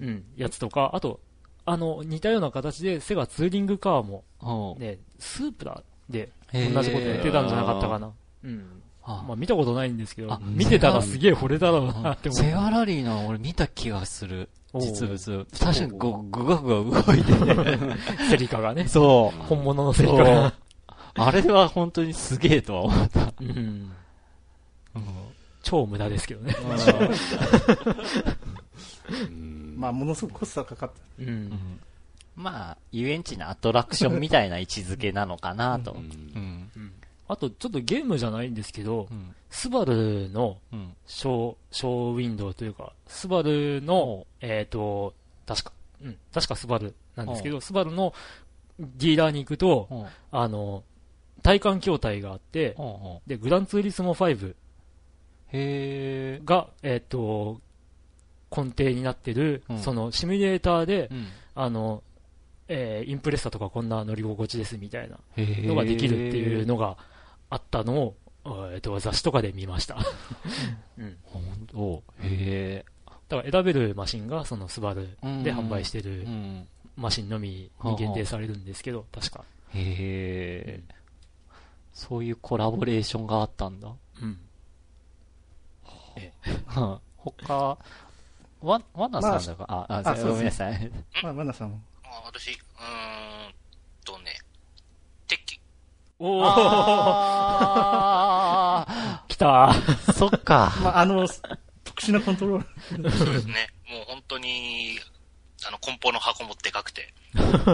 [0.00, 1.20] うん、やつとか、あと、
[1.64, 8.12] あの、似たような形で、セガツーリングカーも、うんね、スープラで、同じことやってたんじゃなかったかな。
[8.44, 8.82] うん。
[9.18, 12.40] あまあ見たことないんですけどあ、見てたらすげえ惚れたろうなって思う。
[12.40, 14.48] セガラリーの俺見た気がする。
[14.74, 15.46] 実物。
[15.58, 17.96] 確かにご、ぐがぐが動いてね。
[18.30, 18.86] セリカがね。
[18.86, 19.42] そう。
[19.46, 20.54] 本物のセリカが。
[21.14, 23.32] あれは本当にすげえとは思った。
[23.40, 23.48] うん。
[23.48, 25.10] うん
[25.62, 26.56] 超無駄ですけどね。
[29.10, 30.94] うんまあ、ものすごくコストがかかった。
[31.22, 31.26] う。
[31.26, 31.80] うんん
[32.36, 35.92] まあ、遊園地のアトラクションみたいな位置づけなのかなと。
[35.92, 36.89] ううんん。
[37.30, 39.34] あと、ちょっとゲームじゃないんですけどう、ん。
[39.50, 40.96] スバルのうん。
[41.06, 45.14] ショー、ショーウィンドウというか、スバルの、えっと、
[45.46, 45.72] 確か、
[46.02, 48.12] うん、確かスバルなんですけど、スバルの
[48.80, 50.06] ディーラーに行くと、うん。
[50.32, 50.82] あの、
[51.42, 52.76] 体感筐体があって、
[53.28, 54.54] で、グランツーリスモ5
[55.52, 56.40] へえ。
[56.44, 57.60] が、えっ、と、
[58.50, 61.26] 根底になってる、うんそのシミュレーターで、うん。
[61.54, 62.02] あの、
[62.66, 66.96] えーインプレッサとかこんな乗り心地ですみたいなのができるっていうのが
[67.50, 69.96] あったのを、えっ、と、雑誌とかで見ました。
[70.98, 71.16] うん。
[71.24, 72.84] ほん とへ
[73.28, 75.42] だから選べるマシンが、そのスバルえ。
[75.42, 76.66] で販売してうるん。
[76.96, 79.44] マシンのみに限定されるんですけど、確か。
[79.74, 80.82] へえ。
[81.92, 83.92] そういうコラボレーションがあったんだ。
[84.22, 84.40] うん。
[87.16, 87.78] 他、
[88.62, 90.90] わ、わなさんだか、あ、あ、あそうごめんなさい。
[91.22, 91.80] まあ、マナさんも。
[92.04, 92.56] あ私、うー
[93.48, 93.54] ん
[94.04, 94.38] とね、
[95.28, 95.60] 鉄器。
[96.18, 97.29] おー
[97.80, 100.72] あ来たーそっか。
[100.82, 101.26] まあ、あの、
[101.84, 103.10] 特殊なコントロール。
[103.10, 103.68] そうですね。
[103.88, 104.98] もう本当に、
[105.66, 107.12] あの、梱包の箱もでかくて、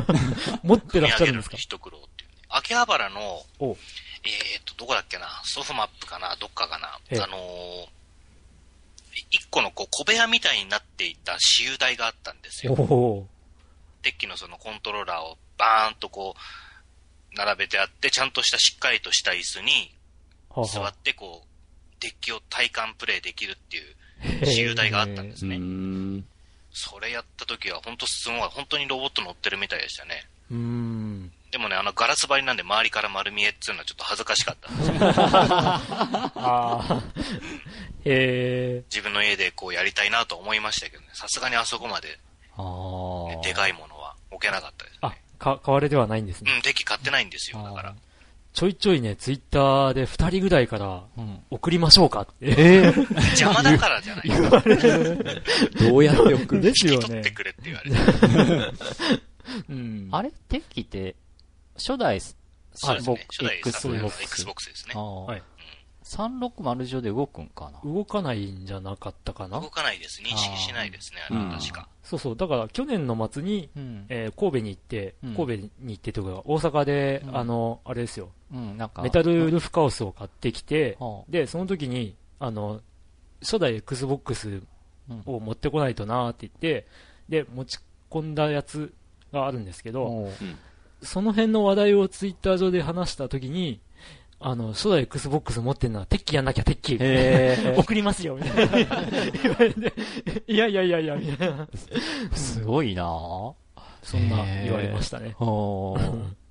[0.62, 1.56] 持ってらっしゃるんですか？
[1.56, 2.36] 一苦労っていうね。
[2.48, 3.76] 秋葉原の、お
[4.24, 7.96] えーと、どこだっけな、ソフマップかな、どっかかな、ええあのー
[9.30, 12.74] 一個のこう小部屋みたいになっていた私有台があったんですよ。
[12.74, 13.26] お
[14.02, 19.95] 鉄器のそのコントローラーをバーンとこう、並べてあって、ちゃんとしたしっかりとした椅子に
[20.64, 21.46] 座はってこう、
[22.00, 25.58] 鉄器を体感プレイできるっていうへー私有台があったんですうね。
[25.58, 26.24] ん。
[26.72, 30.26] それやった時は本当すごい、本当にロボット乗ってるみたいでしたね。
[30.50, 31.32] うーん。
[31.50, 34.94] でもね、あのガラス張りなんで周りから丸見えっていうのはちょっと恥ずかしかったんですよ。
[38.90, 42.18] 自分の家でこうやりたいなと思いましたけどね、さすがにあそこまで、
[42.56, 46.52] あねーでかいものは置けなかったですあね。、か、買われではないんですね。
[46.52, 47.94] うん、鉄器買ってないんですよ、だから。
[48.56, 51.40] ちょいちょいね、ツイッターで二人ぐらいから、うん。
[51.50, 52.32] 送りましょうかって。
[52.56, 52.84] え
[53.36, 54.42] 邪魔だからじゃないです
[55.78, 55.84] か。
[55.90, 57.30] どうやって送るですよね引き取って。
[57.32, 57.96] くれって言われて。
[59.68, 60.08] うん。
[60.10, 60.32] あれ？
[60.48, 61.16] テッキって、
[61.74, 62.34] 初代ス、
[62.72, 63.18] そうですね。
[63.28, 65.42] 僕初代 Xbox Xbox ですねはい
[66.02, 69.60] 360上で動くんかな動かないんじゃなかったかな？
[69.60, 70.22] 動かないです。
[70.22, 71.88] 認識しないですね、あれうんは確か。
[72.02, 72.36] そうそう。
[72.36, 74.06] だから去年の末に、うん。
[74.08, 79.02] えー神戸に行って、うん神戸に行ってというか、大阪で、うんあの、あれですよ、うん、なんか。
[79.02, 82.80] メタルルフカオスを買ってきて、はで、その時に、あの、
[83.40, 84.62] 初代 Xbox
[85.26, 86.86] を持ってこないとなーって言って、
[87.28, 87.78] で、持ち
[88.10, 88.92] 込んだやつ
[89.32, 90.30] があるんですけあど、
[91.02, 93.80] その辺の話題をツイッター上で話した時に、
[94.38, 96.98] あの、初代 Xbox 持ってんのは、テッキやんなきゃ、テッキ。
[97.00, 99.02] へ 送りますよ、みたいな。
[99.42, 99.92] 言われて、
[100.46, 101.64] いやいやいやいや、みたいな。
[101.64, 103.54] ーすごいなぁ。
[104.02, 105.34] そんな言われましたね。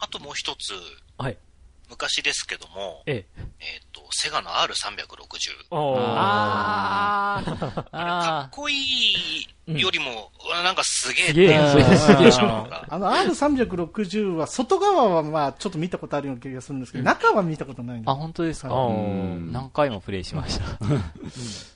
[0.00, 0.72] あともう一つ、
[1.18, 1.36] はい。
[1.90, 3.42] 昔ですけども、ええ。
[3.60, 5.66] えっと、セガの R360。
[5.72, 8.74] あーかっあこい
[9.66, 18.68] いよりも、うわなんかすげえすげえうんそれすげえでしょうがあの R360 は外側はまあちょっと見たことあるような気がするんですけど、中は見たことないんであ、本当ですか？
[18.74, 20.64] あうん何回もプレイしました。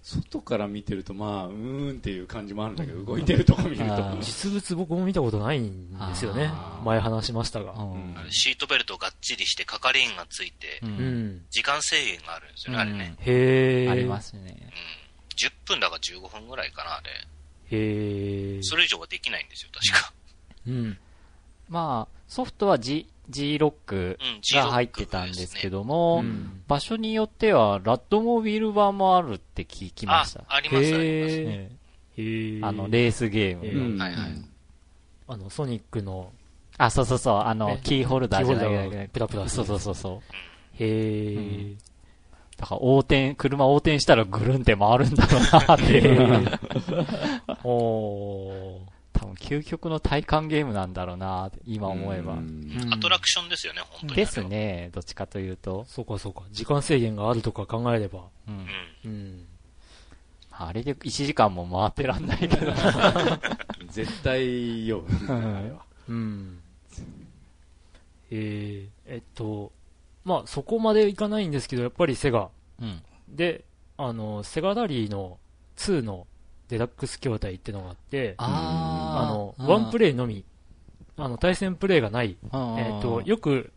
[0.02, 4.16] 外から見てると、まあ、うーんっていう感じもあるんだけど、動いてるとこ見ると。
[4.20, 6.80] 実物僕も見たことないんですよねあ。
[6.84, 7.72] 前話しましたが。
[7.72, 10.92] うんシートベルトがっちりして係員がついて、ううん
[11.36, 11.42] ん。
[11.50, 13.14] 時間制限があるんですよね、あれね。
[13.20, 13.90] へえ。
[13.90, 14.20] ありま。
[14.20, 14.40] すね。
[14.42, 14.68] うん。
[15.36, 17.10] 10分だか15分ぐらいかな、あれ。
[17.70, 18.62] へえ。
[18.62, 20.12] それ以上はできないんですよ、確か。
[20.66, 20.98] うん。
[21.68, 24.18] まあ、ソフトは G、G ロック
[24.54, 30.98] が入ってたんですけども、うん場所によっては、ラッドモビル版もあるって聞きまあした。、あります、あ
[32.16, 33.66] りまあの、レースゲーム。
[33.66, 34.44] えうんはいはい
[35.26, 36.32] あの、ソニックの
[36.78, 40.22] あ、そうそうそう、あのえ、キーホルダーじゃないキーホルダーがプラプラすそるうそうそうそ
[40.80, 40.82] う。
[40.82, 41.78] へえうん。
[42.56, 46.60] だから横転、車横転したらぐるんって回るんだろうなっていう。
[47.64, 48.94] おー。
[49.12, 52.36] 多分究極の体感ゲームなんだろうな今思えばう。
[52.38, 54.14] うんアトラクションですよね、本当に。
[54.14, 54.42] です。
[54.42, 55.84] ね、どっちかというと。
[55.88, 56.42] そうかそうか。
[56.50, 58.24] 時間制限があるとか考えれば。
[58.48, 58.66] うん
[59.04, 59.10] うん。
[59.10, 59.46] うん。
[60.50, 62.72] あれで1時間も回ってらんないけど。
[63.90, 65.04] 絶対よ。
[66.08, 66.60] うん。
[68.30, 69.72] えー、えっと、
[70.24, 72.48] まあそこまでいかないんですけど、やっぱりセガ。
[72.80, 73.02] うん。
[73.28, 73.64] で、
[73.96, 75.38] あの、セガラリーの
[75.76, 76.26] 2の
[76.68, 80.44] デラックス筐体ってのがあって、ああの、ワンプレレイのみ、
[81.16, 83.72] あの、対戦プレイがない、イえっと、よく、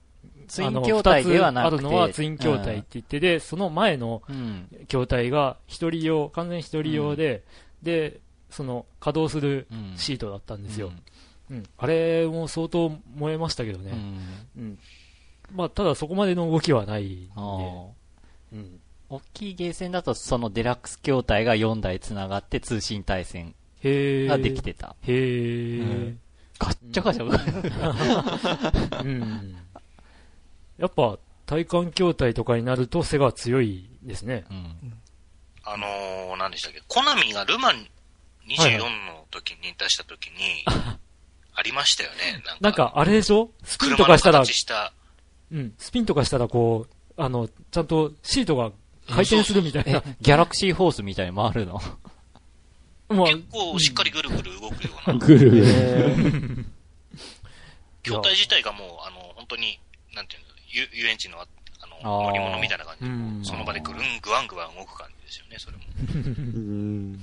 [0.47, 1.75] ツイン筐体ではなくて。
[1.75, 4.67] あるのはツイン筐体って言ってで、その前のうん。
[4.87, 7.43] 筐体が一人用、完全一人用で、
[7.83, 8.19] で、
[8.49, 9.93] その稼働するうん。
[9.97, 10.91] シートだったんですよ。
[11.51, 11.63] うん。
[11.77, 13.91] あれも相当燃えましたけどね。
[14.57, 14.79] うん。
[15.51, 15.57] うん。
[15.57, 17.31] まあ、ただそこまでの動きはないんで。
[18.53, 18.79] うん。
[19.09, 24.27] 大きいゲーセンだとそのデラックス筐体が4台繋がって通信対戦へえ。
[24.27, 24.95] ができてた。
[25.03, 26.19] へえ、うん
[26.59, 29.03] ガッチャガチャ。
[29.03, 29.55] うん。
[30.79, 34.43] やっぱ、体感筐体とかになると背が強いですね。
[34.49, 34.93] うん。
[35.63, 37.87] あのー、何でしたっけ、コナミがルマン
[38.49, 40.63] 24の時に出した時に、
[41.53, 42.17] ありましたよね。
[42.33, 43.51] なんか、なんか、あれでしょ？
[43.63, 44.93] スピンとかしたら、形した、
[45.51, 48.71] うん、スピンとかしたらこう、あの、ちゃんとシートが
[49.07, 51.81] 回転するみたいえな。、ギャラクシーホースみたいに回るの？
[53.09, 55.65] ま あ結構しっかりぐるぐる動くような、ぐるぐる。
[58.03, 59.79] 筐体自体がもう、あの、本当に、
[60.13, 61.47] なんていうの、遊遊園地のあ、
[61.81, 65.83] あの、乗り物みたいな感じで、うんその場でぐるん、ぐわんぐわん動く感じですよね、それも。
[66.03, 67.21] うん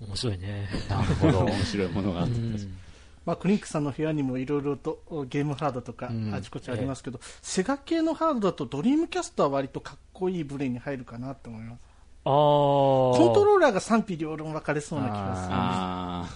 [0.00, 0.68] 面白いね。
[0.88, 1.38] なるほど。
[1.46, 2.34] 面白いものがあった。
[2.34, 2.78] うん。
[3.26, 6.34] まあ、クリンクさんの部屋にもいろいろとゲームハードとかうん。
[6.34, 11.80] あちこちありますけど、セガ系のハードだとドリームキャストは割とかっこいいブレに入るかなと思います。
[12.24, 12.32] あー。
[12.32, 16.28] コントローラーが賛否両論分かれそうな気がするあ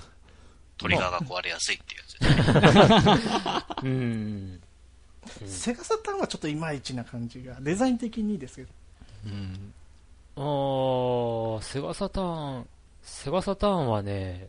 [0.78, 3.78] トリガーが壊れやすいっていうやつ。
[5.46, 8.68] セガサターンはちょっといまいちな感じがデザイン的にいいですけど。
[9.26, 9.74] うん。
[10.36, 12.66] あー、セガサターン、
[13.02, 14.48] セガサターンはね、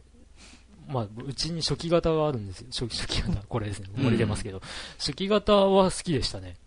[0.89, 2.67] まあ、うちに初期型があるんですよ。
[2.71, 3.43] 初期、初期型。
[3.47, 3.89] これですね。
[3.95, 4.61] 盛り出ますけど。
[4.97, 6.57] 初期型は好きでしたね。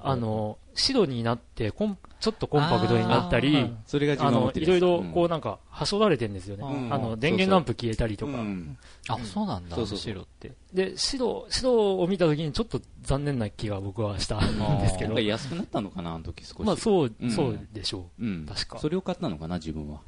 [0.00, 3.68] あの、白になって、コン、ちょっとコンパクトになったり、あ。
[3.84, 6.64] それが自あの、いろいろ、こうんなんか、はしょられてるんですよね。
[6.64, 8.32] うんあの、電源ランプ消えたりとか。
[8.32, 8.78] うん
[9.08, 9.76] あ、そうなんだ。
[9.84, 10.52] 白って。
[10.72, 15.18] で、白、白を見た時にちょっと残念な気が僕はしたんですけど。
[15.18, 16.60] 安くなったのかな、あの時少し。
[16.62, 18.46] まあ、そうう、んそうでしょうん。
[18.46, 20.00] 確かそれを買ったのかな、自分は。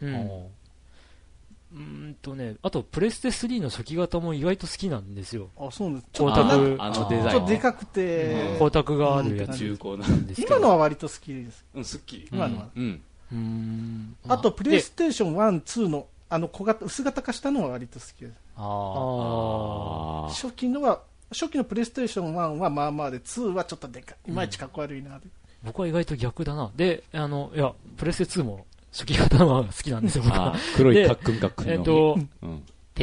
[1.75, 1.79] う。
[1.79, 2.17] うん。
[2.23, 5.51] とね、あと、プレステ3の初期型も意外と好きなんですよ。
[5.57, 7.31] あそうなんですちょ光っとな沢あのデザイン。
[7.31, 9.97] ちょっとでかくて、うん光沢があるやつな。
[9.97, 10.57] なんですけど。
[10.57, 12.29] 今のは割と好きですうん、すっきり。
[12.33, 13.03] 今のは、うん。
[13.33, 14.17] うーん。
[14.29, 25.27] あとプレイステーション1、2のあの小型薄型化したのは割と好きですあ初期のは初期のプレイステーション1はまあまあで2はちょっとでかいいまいちかっこ悪いなで、
[25.65, 26.71] 僕は意外と逆だな。
[26.77, 30.57] で、あの、いや、プレステ2も初期型の方が好きなんですよ、僕あは。
[30.77, 31.73] 黒いカックンカックンの。
[31.73, 32.17] えっと、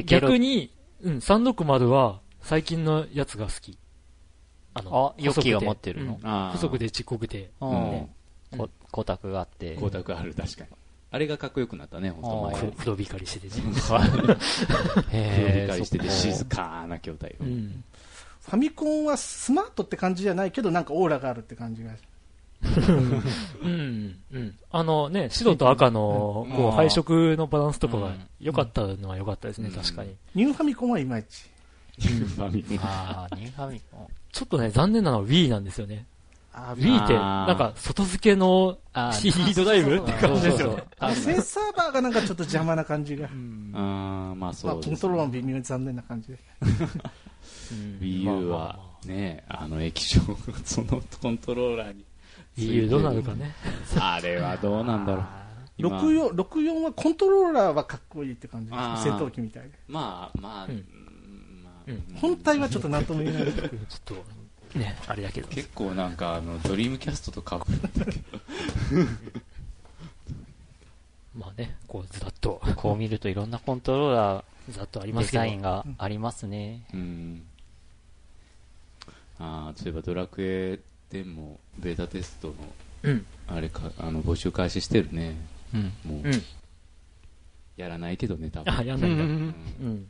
[0.04, 0.72] 逆に、
[1.04, 3.78] うん、360は最近のやつが好き。
[4.74, 7.52] ああヨッキーが持ってるのうんあー細くてちっこくて。
[7.60, 8.08] 光
[9.06, 9.76] 沢があって。
[9.76, 10.70] 光沢ある、確かに。
[11.12, 12.58] あれがかっこよくなったね、本当。
[12.58, 13.92] 黒黒光りしてて 黒光
[15.78, 17.44] りしてて静かな筐体を。
[17.44, 17.84] うん。
[18.39, 21.92] ファミコンはスマートって感じじゃないけどなんかオーラがあるって感じが
[23.64, 24.16] うん。
[24.32, 24.55] うん。
[24.72, 30.16] あのね、白と赤の、うんこう、配色のバランスとかがうん良かったのは良かったですね、うん確かに。
[30.36, 31.49] ニューファミコンはいまいち
[31.99, 34.07] ファミコンああ、ニューファミコン。
[34.32, 36.05] ちょっとね、残念なのは Wii なんですよね。
[36.53, 38.78] あ Wii って、なんか、外付けの
[39.14, 40.84] CD ドライブって感じですよね。
[40.99, 44.95] あセンサーバーがなんかちょっと邪魔な感じが、まあまあ、そうです、ね。
[44.95, 46.38] コントローラーも微妙に残念な感じで
[48.01, 52.05] Wii まあ U はね、あの液晶がそのコントローラーに。
[52.58, 53.54] Wii U どうなるかね。
[53.99, 55.26] あれはどうなんだろう。
[55.78, 55.99] 今。
[55.99, 58.95] 64 64はコントローラーはかっこいいって感じあ。
[58.97, 59.70] ー戦闘機みたいで。
[59.88, 60.72] まあまあ、うん。
[60.72, 60.84] うん
[61.64, 61.74] まあ。
[61.88, 62.04] うん。
[62.16, 63.45] 本体はちょっと何とも言えない。
[63.54, 63.70] ちょっ
[64.06, 65.47] と、ね、あれだけど。
[65.47, 67.66] 結構なんかあのドリームキャストとか。
[71.38, 75.43] まあね、こう、ずらっと、こう見るといろんなコントローラずらっとありー、デますけど。
[75.43, 76.84] ザインがありますね。
[76.93, 77.43] うん。
[79.39, 80.80] ああそういえばドラクエ
[81.12, 82.53] でもベータテストの
[83.03, 83.26] うん。
[83.47, 85.36] あれかあの募集開始してるね
[85.74, 85.93] うん。
[86.05, 86.43] もう、うん。
[87.78, 89.24] やらないけどね多分あ、やんないんだ。
[89.24, 89.34] ううん
[89.95, 90.07] ん。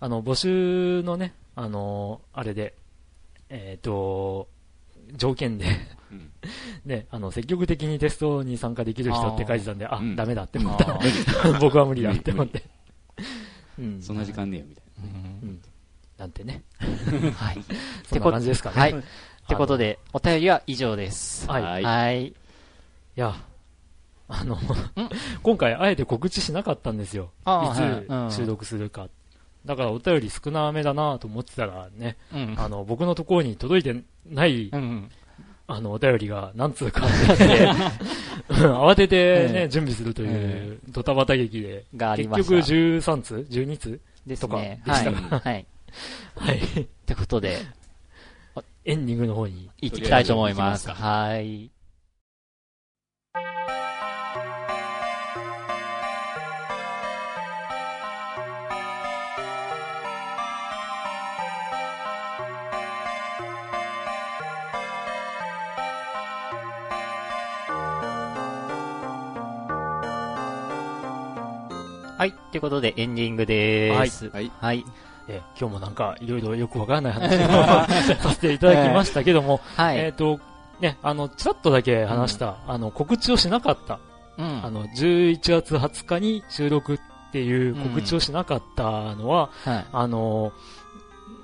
[0.00, 2.74] あの、募集のね、あのーあれで、
[3.48, 4.48] えっ、と、
[5.16, 5.66] 条件で、
[6.10, 6.30] うん
[6.84, 10.98] ね、あの、積極的にテストに参加できる人って書いてたんで、あ、うんダメだって思った。
[11.60, 12.62] 僕は無理だって思って。
[13.78, 14.02] うん。
[14.02, 14.84] そんな時間ねえよみたい
[15.42, 15.60] うん。
[16.18, 16.62] なんてね。
[16.78, 17.64] はい。
[18.06, 18.76] そんな感じですかね。
[18.76, 18.94] はい。
[19.44, 21.46] ってことで、お便りは以上です。
[21.48, 21.82] はい。
[21.82, 22.34] はいい
[23.20, 23.36] や、
[24.26, 24.58] あの、
[25.42, 27.30] 今回あえて告知しなかったんですよ。
[27.46, 29.08] いはいつ収録するか。
[29.64, 32.54] だからお便り少なめだなと思ってたらね、うん。
[32.58, 35.10] あの、僕のところに届いてない、うん。
[35.66, 37.68] あの、お便りが何通かあって、
[38.48, 42.54] 慌ててええね、準備するというドタバタ劇で、結局ました。
[42.74, 44.48] 13通 ?12 通ですね。
[44.48, 44.98] とかではい。
[44.98, 45.66] したはい。
[46.36, 46.58] はい。
[46.58, 47.58] ってことで、
[48.86, 49.70] エンディングの方に。
[49.80, 50.86] 行きたいと思います。
[50.86, 51.70] とりはい。
[72.18, 72.28] はい。
[72.28, 74.28] ってことで、エンディングでーす。
[74.28, 74.84] はいはい。
[75.28, 77.48] えー今日もなんかいろいろよくわからない話を
[78.22, 79.98] させていただきましたけども、はい。
[79.98, 80.40] えっ、と、
[80.80, 84.00] ね、あの、ちらっとだけ話した、あの、告知をしなかった、
[84.36, 84.64] うん。
[84.64, 87.00] あの、11月20日に収録っ
[87.32, 89.86] ていう告知をしなかったのは、はい。
[89.92, 90.52] あの、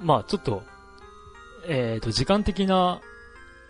[0.00, 0.62] まあちょっと、
[1.68, 3.00] えっ、と、時間的な、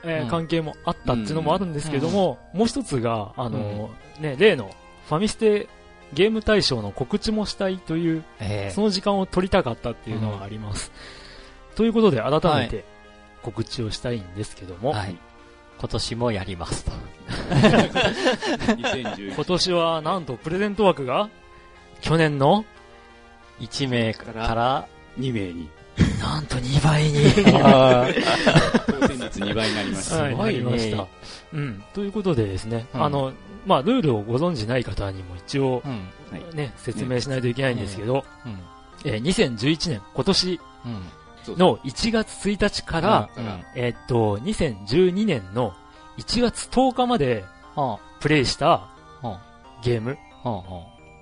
[0.02, 0.28] えーうん。
[0.28, 4.70] 関係もあったっていうのもあるんですけども、もう一つが、あの、ね、例の
[5.08, 5.68] ファミステ
[6.12, 10.92] ゲーム大賞の告知もしたいという、えその時間を取りたかったっていうのがあります。
[11.76, 12.32] ということで、改
[12.62, 12.84] めて
[13.42, 15.16] 告知をしたいんですけども、はい。
[15.78, 16.92] 今年もやりますと。
[18.76, 21.30] 2011 今年はなんとプレゼント枠が、
[22.00, 22.64] 去年の、
[23.60, 24.86] 1名から、
[25.18, 25.68] 2名に
[26.20, 27.12] なんと2倍に、
[28.86, 31.06] 当選率2倍になりました、はい、すごいねなりました。
[31.52, 31.84] うん。
[31.94, 33.32] ということでですね、うんあの、
[33.66, 35.82] まあ、ルールをご存知ない方にも一応
[36.54, 38.58] ね、説明しないといけないんですけど、うん。
[39.04, 40.60] えー2011年、今年
[41.56, 43.44] の1月1日から、うん。
[43.76, 45.74] えーっと、2012年の
[46.18, 47.44] 1月10日まで
[47.76, 48.88] はプレイした
[49.82, 50.16] ゲーム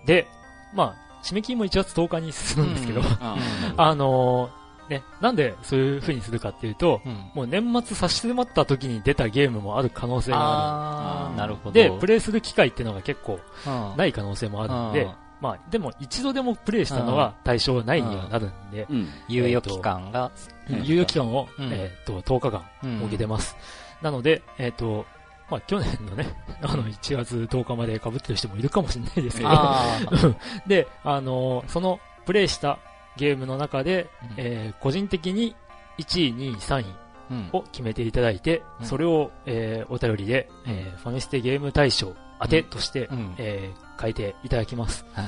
[0.07, 0.27] で、
[0.75, 3.07] まあ、締め切りも1月10日に進むんですけど、うん。
[3.07, 3.37] あ
[3.77, 7.13] あのーね、なんでそういう風にするかっていうと、うん。
[7.35, 11.83] もう年末差し迫った時に出たゲームもある可能性がああー、あーなるほど。
[11.83, 11.91] る。
[11.91, 13.97] で、プレイする機会っていうのが結構うん。
[13.97, 19.09] ない可能性もあるんでうん、まあ、でも一度でもプレイしたのは対象内にはなるんで、うん。
[19.29, 20.31] 猶予期間が、
[20.71, 20.79] うん。
[20.79, 21.73] 猶予期間を、うん。
[21.73, 22.99] えっと、10日間うん。
[23.01, 23.57] 設けてます。
[24.01, 25.05] なので、えっと、
[25.51, 26.27] まあ、去年のね、
[26.63, 29.51] あの、1月10日まで被ってる人もいるかもしれないですけど、
[30.67, 32.79] で、あのそのプレイした
[33.19, 34.35] ゲームの中で、うん。
[34.39, 35.55] えー個人的に
[35.99, 36.85] 1位、2位、3位
[37.31, 37.51] うん。
[37.53, 38.87] を決めていただいて、うん。
[38.87, 43.35] それを、えーお便りで、えーファミステゲーム大賞当てとして、うん。
[43.39, 45.05] えー書いていただきます。
[45.13, 45.27] はい。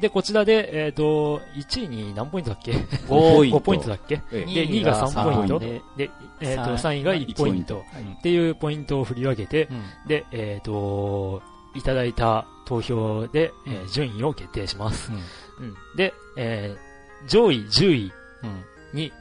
[0.00, 4.20] で、こちらで、えっ、と、1位に何ポイントだっけ？5ポイント ?5 ポイントだっけ？
[4.32, 4.54] ええ。
[4.54, 5.58] で、2位が3ポイント。
[5.58, 5.82] で。
[5.96, 6.10] で、
[6.40, 7.82] えっ、と、さ3位が1ポイント。
[8.18, 9.82] っていうポイントを振り分けて、うん。
[10.08, 11.42] で、えっ、と、
[11.74, 15.12] いただいた投票で、えーうん順位を決定します。
[15.60, 15.66] うん。
[15.68, 15.74] うん。
[15.96, 16.85] で、えー
[17.26, 18.12] 上位10位
[18.42, 19.12] うんに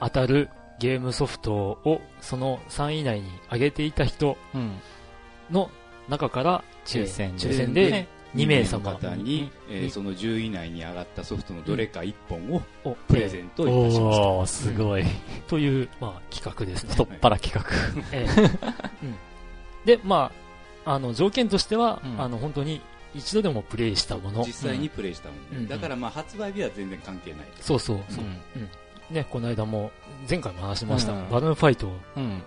[0.00, 4.72] 当たるゲームソフトをその3位以内に上げていた人うん
[5.50, 5.70] の
[6.08, 14.28] 中から、抽選で抽選で2名様の方に、えーにその10位以内に上がったソフトのどれか1本ををプレゼントいたしました。
[14.28, 15.04] おー、すごい。
[15.46, 16.90] という、まあ、企画ですね。
[16.90, 17.64] 太っ腹企画。
[18.12, 18.40] ええ
[19.02, 19.14] うん
[19.84, 20.30] で、ま
[20.84, 22.82] あ、あの、条件としては、うんあの、本当に
[23.18, 24.44] 一度でもプレイしたもの。
[24.44, 25.68] 実際にプレイしたもの、うん。
[25.68, 28.24] だからまあ発売日は全然関係ないそうそうそう。
[28.56, 28.70] うん。
[29.14, 29.90] ね、この間も、
[30.28, 31.30] 前回も話しました、うん。
[31.30, 31.90] バルーンファイト。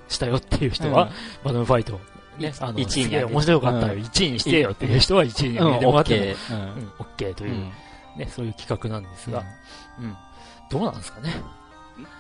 [0.07, 1.09] したよっていう人は、
[1.43, 1.95] バルーンファイト。
[1.95, 1.99] を、
[2.38, 4.01] ねい、あの、一位に面白かったよ、うん。
[4.01, 6.55] 1位にしてよっていう人は1位にうん、上げてもらっても、オッケー。
[6.55, 7.72] うん、オッケーという、
[8.17, 9.43] ね、そういう企画なんですが、
[9.99, 10.15] うん。
[10.69, 11.34] どうなんですかね？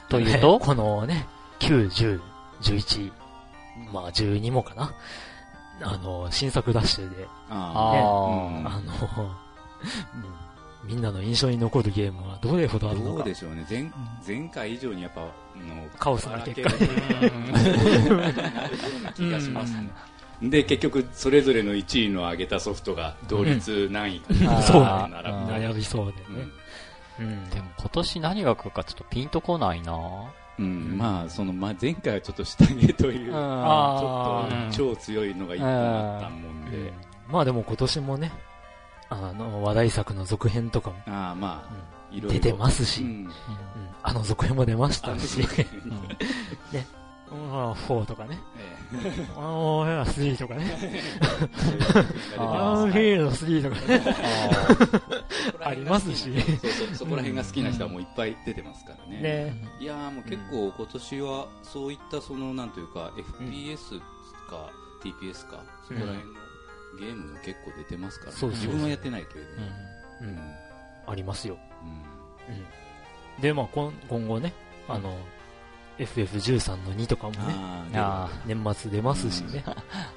[0.09, 0.59] というと？
[0.59, 1.27] ねこのね、
[1.59, 2.19] 9、10、
[2.61, 3.11] 11、
[3.93, 4.93] まあ12もかな。
[5.81, 7.73] あの、新作ダッシュで、あ
[8.63, 8.75] あー。
[8.75, 9.35] あの、
[10.15, 10.41] うん。
[10.83, 13.17] みんなの印象に残るゲームはどれほどあるのか。
[13.17, 13.35] どうで。
[13.35, 13.65] しょうね。
[13.69, 13.91] 前
[14.25, 16.69] 前回以上にやっぱあのカオスな結果。
[16.69, 18.11] ばらける
[19.15, 19.89] 気がしますね。
[20.41, 24.63] で結局それぞれの1位の上げたソフトが同率何位かうん。
[24.63, 25.19] そう並ぶ
[25.51, 26.47] 悩みそうでね。
[27.19, 27.49] うん。
[27.51, 29.93] でも今年何が来るかちょっとピンとこないな
[30.61, 36.91] うん、まあその、まあ、前回はちょっと下着という、ちょあっと超強いのが一本あったもんで、うん。
[37.29, 38.31] まあでも今年もね、
[39.09, 41.91] あの、話題作の続編とかもああまあ、
[42.29, 43.05] 出てますし、
[44.03, 46.01] あの続編も出ましたし、うんうん、
[47.31, 51.01] 4とかね、えあの、3とかね、え
[52.37, 54.15] ああの、フィールド3とかね、
[55.61, 56.31] ありますし。
[56.93, 59.21] そこら辺が好きな人はもういっぱい出てますからね。
[59.21, 63.99] ね、いやーもう結構今年はそういったそのなんというか FPS
[64.49, 64.69] か
[65.01, 66.23] TPS かそこら辺の
[66.99, 70.41] ゲームも結構出てますからね、自分はやってないけれども、
[71.07, 71.57] ありますよ。
[72.47, 73.41] うん。
[73.41, 74.53] で、まあ今今後ね、
[74.89, 75.17] あの、
[76.05, 77.39] FF13 の2とかもね、
[77.95, 79.63] あ年末出ますしね、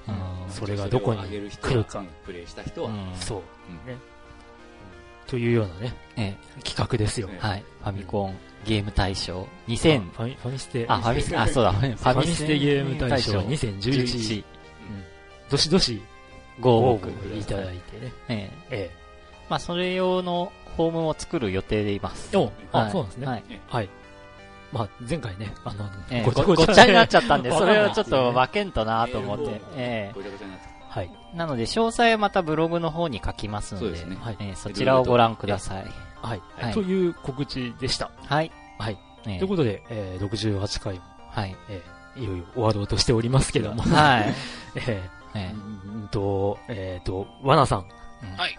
[0.09, 0.51] うん。
[0.51, 2.01] それがどこに来るか。
[2.01, 3.13] うんプレイした人は、うん。
[3.17, 3.43] そう。
[5.27, 7.29] というようなね、え企画ですよ。
[7.29, 9.47] ファミコンゲーム大賞。
[9.69, 13.33] 2000、ファミファミステ、あ、ファミステ、あ、そうだ、フファミステゲーム大賞。
[13.35, 13.69] 大賞。
[13.69, 14.45] 2011、
[15.51, 16.03] どしどし
[16.61, 18.13] ごご応応募募いただいてね。
[18.29, 18.77] ええ。
[18.77, 18.91] え
[19.49, 22.31] まあ、それ用のフォームを作る予定でいます。
[22.73, 22.91] あ、はい。
[22.91, 23.27] そうなんですね。
[23.27, 23.33] は
[23.69, 23.89] はいい。
[24.75, 29.63] まあ、前回ね、あの、ええごちゃごごっちゃになっちゃったんで、 それをちょっと分けんとなと思って。
[29.77, 31.11] えごちゃごちゃになってはい。
[31.33, 35.87] えなので、詳細はまたブログの方に書きますので、そねはいええそちらをご覧ください。
[36.23, 36.43] はい。
[36.57, 38.11] はいという告知でした。
[38.27, 38.51] はい。
[38.81, 38.99] はい。
[39.27, 41.57] ええということで、えー、68回も、はい。
[41.69, 44.35] えー、いよいよ終わろうとしておりますけども、はい。
[44.75, 47.87] ええー、うんと、えーと、わなさん、
[48.25, 48.59] えはい。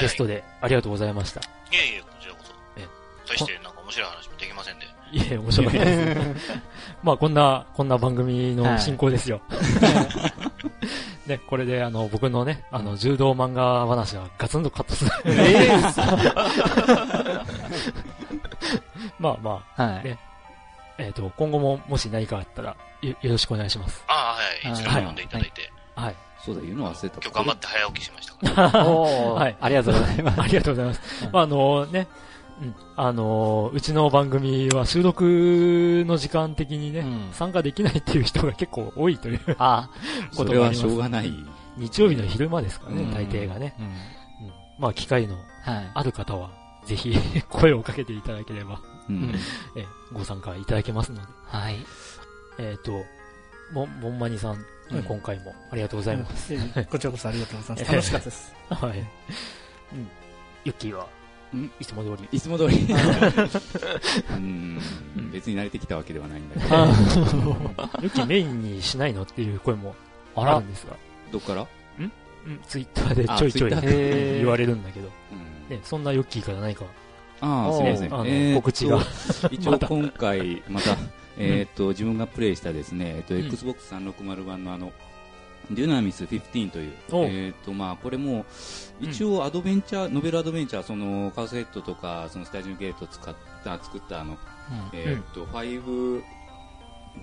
[0.00, 1.40] ゲストでありがとうございました。
[1.40, 2.52] いえいえ、こちらこそ。
[2.76, 2.86] え
[3.26, 4.87] 大してなんか面白い話もできませんで。
[5.12, 6.52] いえ、面白いです。
[7.02, 9.40] まあ、こんな、こんな番組の進行ですよ。
[11.26, 15.10] ね、これで、あの、僕のね、あの、柔道漫画話はガツンとカットする。
[15.26, 15.68] え
[19.18, 20.04] まあまあ、はい。
[20.04, 20.18] ね
[20.98, 24.04] えっ、と、今後ももし何かあったらよ、よろしくお願いします。
[24.08, 24.74] ああ、はい。
[24.74, 25.70] いつでもはい読んでいただいて。
[25.94, 26.16] はい。
[26.44, 28.88] そうだ言うの忘れた今日頑張って早起きしましたから。
[28.88, 30.40] おーはいありがとうございます。
[30.40, 31.00] ありがとうございます。
[31.32, 32.08] まあ、あのね、
[32.60, 39.90] うん、あのうちの番組は収録の時間的にね、うん参加できないっていう人が結構多いというあ、
[40.32, 41.32] それはしょうがない
[41.76, 43.74] 日曜日の昼間ですからね、うん大抵がね。
[43.78, 43.86] うん。
[43.86, 43.92] うん
[44.78, 45.90] まあ、機会のはい。
[45.94, 46.50] ある方は、
[46.84, 47.14] ぜひ
[47.50, 49.34] 声をかけていただければ、うん
[49.76, 51.26] えご参加いただけますので。
[51.46, 51.76] はい。
[52.58, 53.04] えっ、と、
[53.72, 56.54] も、もんまにさん、うん今回もありがとうございます。
[56.86, 57.92] こちらこそありがとうございます。
[57.92, 58.54] 楽しかったです。
[58.70, 58.98] はい。
[59.00, 60.08] うん。
[60.64, 61.08] ユッキーは、う
[61.56, 62.28] んいつも通り。
[62.32, 62.86] いつも通り。
[64.30, 64.78] うん。
[65.32, 66.76] 別に慣れてきたわけではないんだけど。
[68.02, 69.94] ユッキーメインにしないのっていう声も
[70.36, 70.94] あるんですが、
[71.32, 71.66] どっから？
[72.46, 73.70] うん、ツイッターでちょいちょい
[74.38, 75.76] 言われるんだけど、うん。
[75.76, 76.84] ね、そんなユッキーから何か、
[77.40, 78.08] ああ、すみません。
[78.26, 79.00] えー告知が。
[79.50, 80.96] 一応今回、また、
[81.36, 83.40] えーっと、自分がプレイしたですね、えーっと、うん。
[83.46, 84.92] Xbox 360版のあの、
[85.70, 88.46] デュナミス15という、えーっと、まあ、これも、
[89.00, 94.38] 一応アドベンチャー、ノベルアドベンチャー、その、カウスヘッドとか、そのスタジオゲートを使った、作ったあの、
[94.92, 96.22] えーっと、5、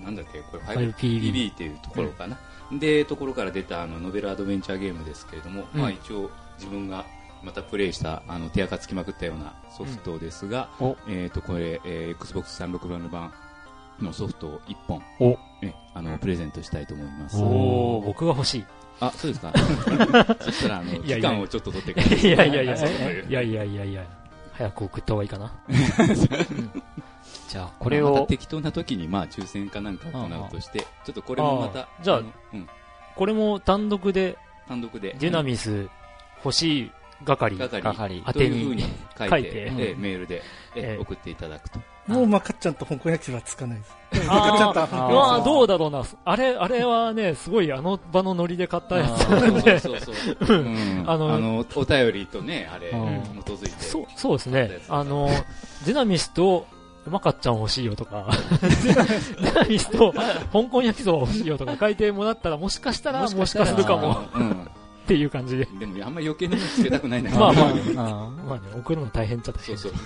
[0.02, 2.38] なんだっけ、これ 5PB 5PB っていうところかな。
[2.72, 5.80] で、ところから出たあの、ノベルアドベンチャーゲームですけれども、うん。
[5.80, 7.04] まあ一応、自分が
[7.42, 10.68] またプレイしたあの手垢つきまくったようなソフトですが、
[11.08, 13.32] えっ、とこれ、えー、Xbox360 版
[14.00, 15.02] のソフトを1本。
[15.20, 15.38] お。
[15.62, 17.36] えあのプレゼントしたいと思います。
[17.38, 18.64] おー、僕が欲しい。
[19.00, 19.52] あ、そうですか。
[20.40, 22.18] そしたらあの期間をちょっと取ってください。
[22.18, 24.04] いやいやいや、えいやいやいやいや、
[24.52, 25.52] 早く送った方がいいかな。
[27.48, 32.68] じゃあ、これまあまをた、適当な時にまあ抽選かなんか行うとして、ちょっとこれもまたじゃあのうん、
[33.14, 34.36] これも単独で、
[34.68, 35.14] 単独で。
[35.18, 35.88] デュナミス
[36.44, 36.90] 欲しい
[37.24, 37.80] 係、係。
[37.80, 38.88] 係宛てというふうにに
[39.18, 39.48] 書いて書いて。
[39.54, 40.42] ええメールで、
[40.74, 40.98] えええ。
[40.98, 41.80] 送っていただくと。
[42.06, 43.96] もうまかっちゃんと香港焼きそばつかないです。
[44.12, 46.04] でもあーまかっちゃんとあどうだろうな。
[46.24, 49.24] あれ、あれはね、すごいあの場のノリで買ったやつ。
[49.24, 50.14] そうそうそう
[50.46, 50.58] そう。
[50.58, 53.70] うんあのあの、お便りとね、あれ、うん基づいて。
[53.82, 54.78] そう、そうですね。
[54.88, 55.28] あの、
[55.84, 56.66] デュナミスと、
[57.06, 58.28] うまかっちゃん欲しいよとか、
[58.62, 60.12] デュナミスと、
[60.52, 64.22] 香港焼きそば欲しいよとか書いてもらったら、もしかしたら、もしかするかも。
[65.06, 65.68] っていう感じで。
[65.72, 65.78] うん。
[65.78, 67.30] でも、あんまり余計なのつけたくないな。
[67.30, 69.78] まあまあうんまあね、送るの大変っちゃ大変。
[69.78, 70.00] そうそう。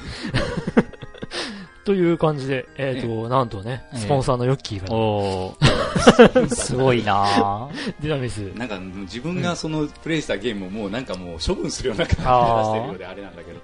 [1.84, 7.68] という感じで、えっ、と、なんとね、ええスポンサーのヨッキーが、おー すごいなぁ。
[8.00, 13.60] デュナミス、なんか、自分がその、プレイしたゲームをもうなんかもう処分するような感じで出してるようであれなんだけど。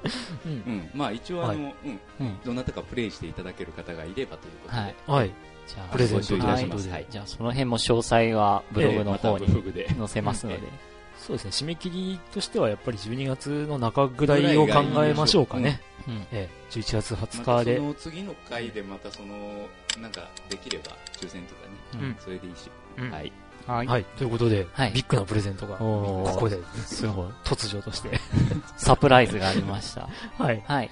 [0.46, 0.90] うんうん。
[0.94, 2.00] まあ一応あの、はうん。
[2.20, 2.38] うん。
[2.44, 4.80] どなたかプレイしていただける方がいればということで。
[4.80, 4.94] はい。
[5.06, 5.30] はい、
[5.66, 6.88] じゃあ、プレゼントいたします。
[6.88, 7.06] ははいい。
[7.10, 9.88] じゃあ、その辺も詳細はブログの方にグで。
[9.96, 10.60] 載せますので。
[11.26, 15.80] そうですね、締め切りとしてはやっぱり12月の中ぐらいを考えましょうかね。
[16.06, 16.14] うん。
[16.30, 19.66] ええ、11月20またそ日で、の次の回でまたその、
[20.00, 21.66] なんかできれば抽選とか
[21.98, 22.70] ね、うんそれでいいし。
[22.98, 23.32] うんはい。
[23.66, 23.86] はい。
[23.88, 26.56] はい、ということで、はいビッグなプレゼントが、ここで、
[26.86, 28.20] すごい、突如として。
[28.78, 30.08] サプライズがありました。
[30.38, 30.62] はい。
[30.64, 30.90] はい。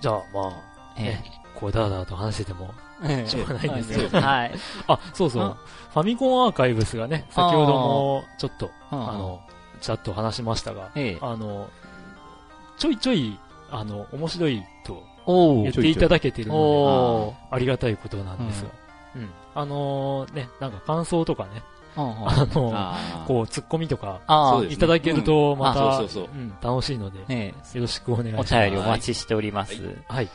[0.00, 4.52] じゃあ、まあ、えね、こう、だらだらと話してても、えしょうがないんですけど、はい。
[4.86, 5.42] あ、そうそう。
[5.44, 5.56] あ、
[5.92, 9.40] ファミコンアーカイブスがね、先ほども、ちょっと、ああの、
[9.80, 11.18] ちらっと話しましたが、ええ。
[11.20, 11.68] あの、
[12.78, 13.38] ちょいちょい、
[13.70, 18.70] あの、面白いと言っていただけてるので、ありがたいことなんですが、
[19.16, 19.30] うん。
[19.54, 21.62] あのね、なんか感想とかね、
[21.96, 24.20] あの、あこう、ツッコミとか、
[24.68, 25.58] いただけると、うん。
[25.58, 28.54] また、楽しいので、えよろしくお願いします。
[28.54, 29.74] 便りお待ちしております。
[30.06, 30.28] はい。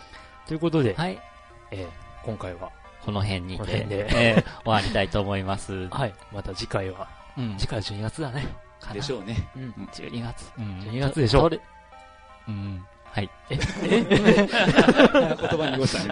[0.47, 1.19] ということで、はい。
[1.71, 2.71] えー今回は、
[3.05, 4.07] この辺にてえ
[4.37, 5.87] え終わりたいと思います。
[5.91, 6.13] はい。
[6.31, 7.07] また次回は、
[7.37, 8.47] うん次回12月だね。
[8.93, 9.47] でしょうね。
[9.55, 9.73] うん。
[9.91, 10.51] 12月。
[10.57, 11.59] うん12月でしょとれ？
[12.47, 12.85] うん。
[13.05, 13.29] はい。
[13.49, 13.65] 言葉
[15.71, 16.09] にごしたね。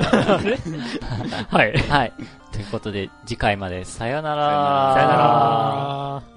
[1.49, 1.73] はい。
[1.89, 2.13] はい。
[2.51, 4.43] ということで、次回までさよなら。
[4.43, 5.13] さよならさよな
[6.27, 6.30] ら。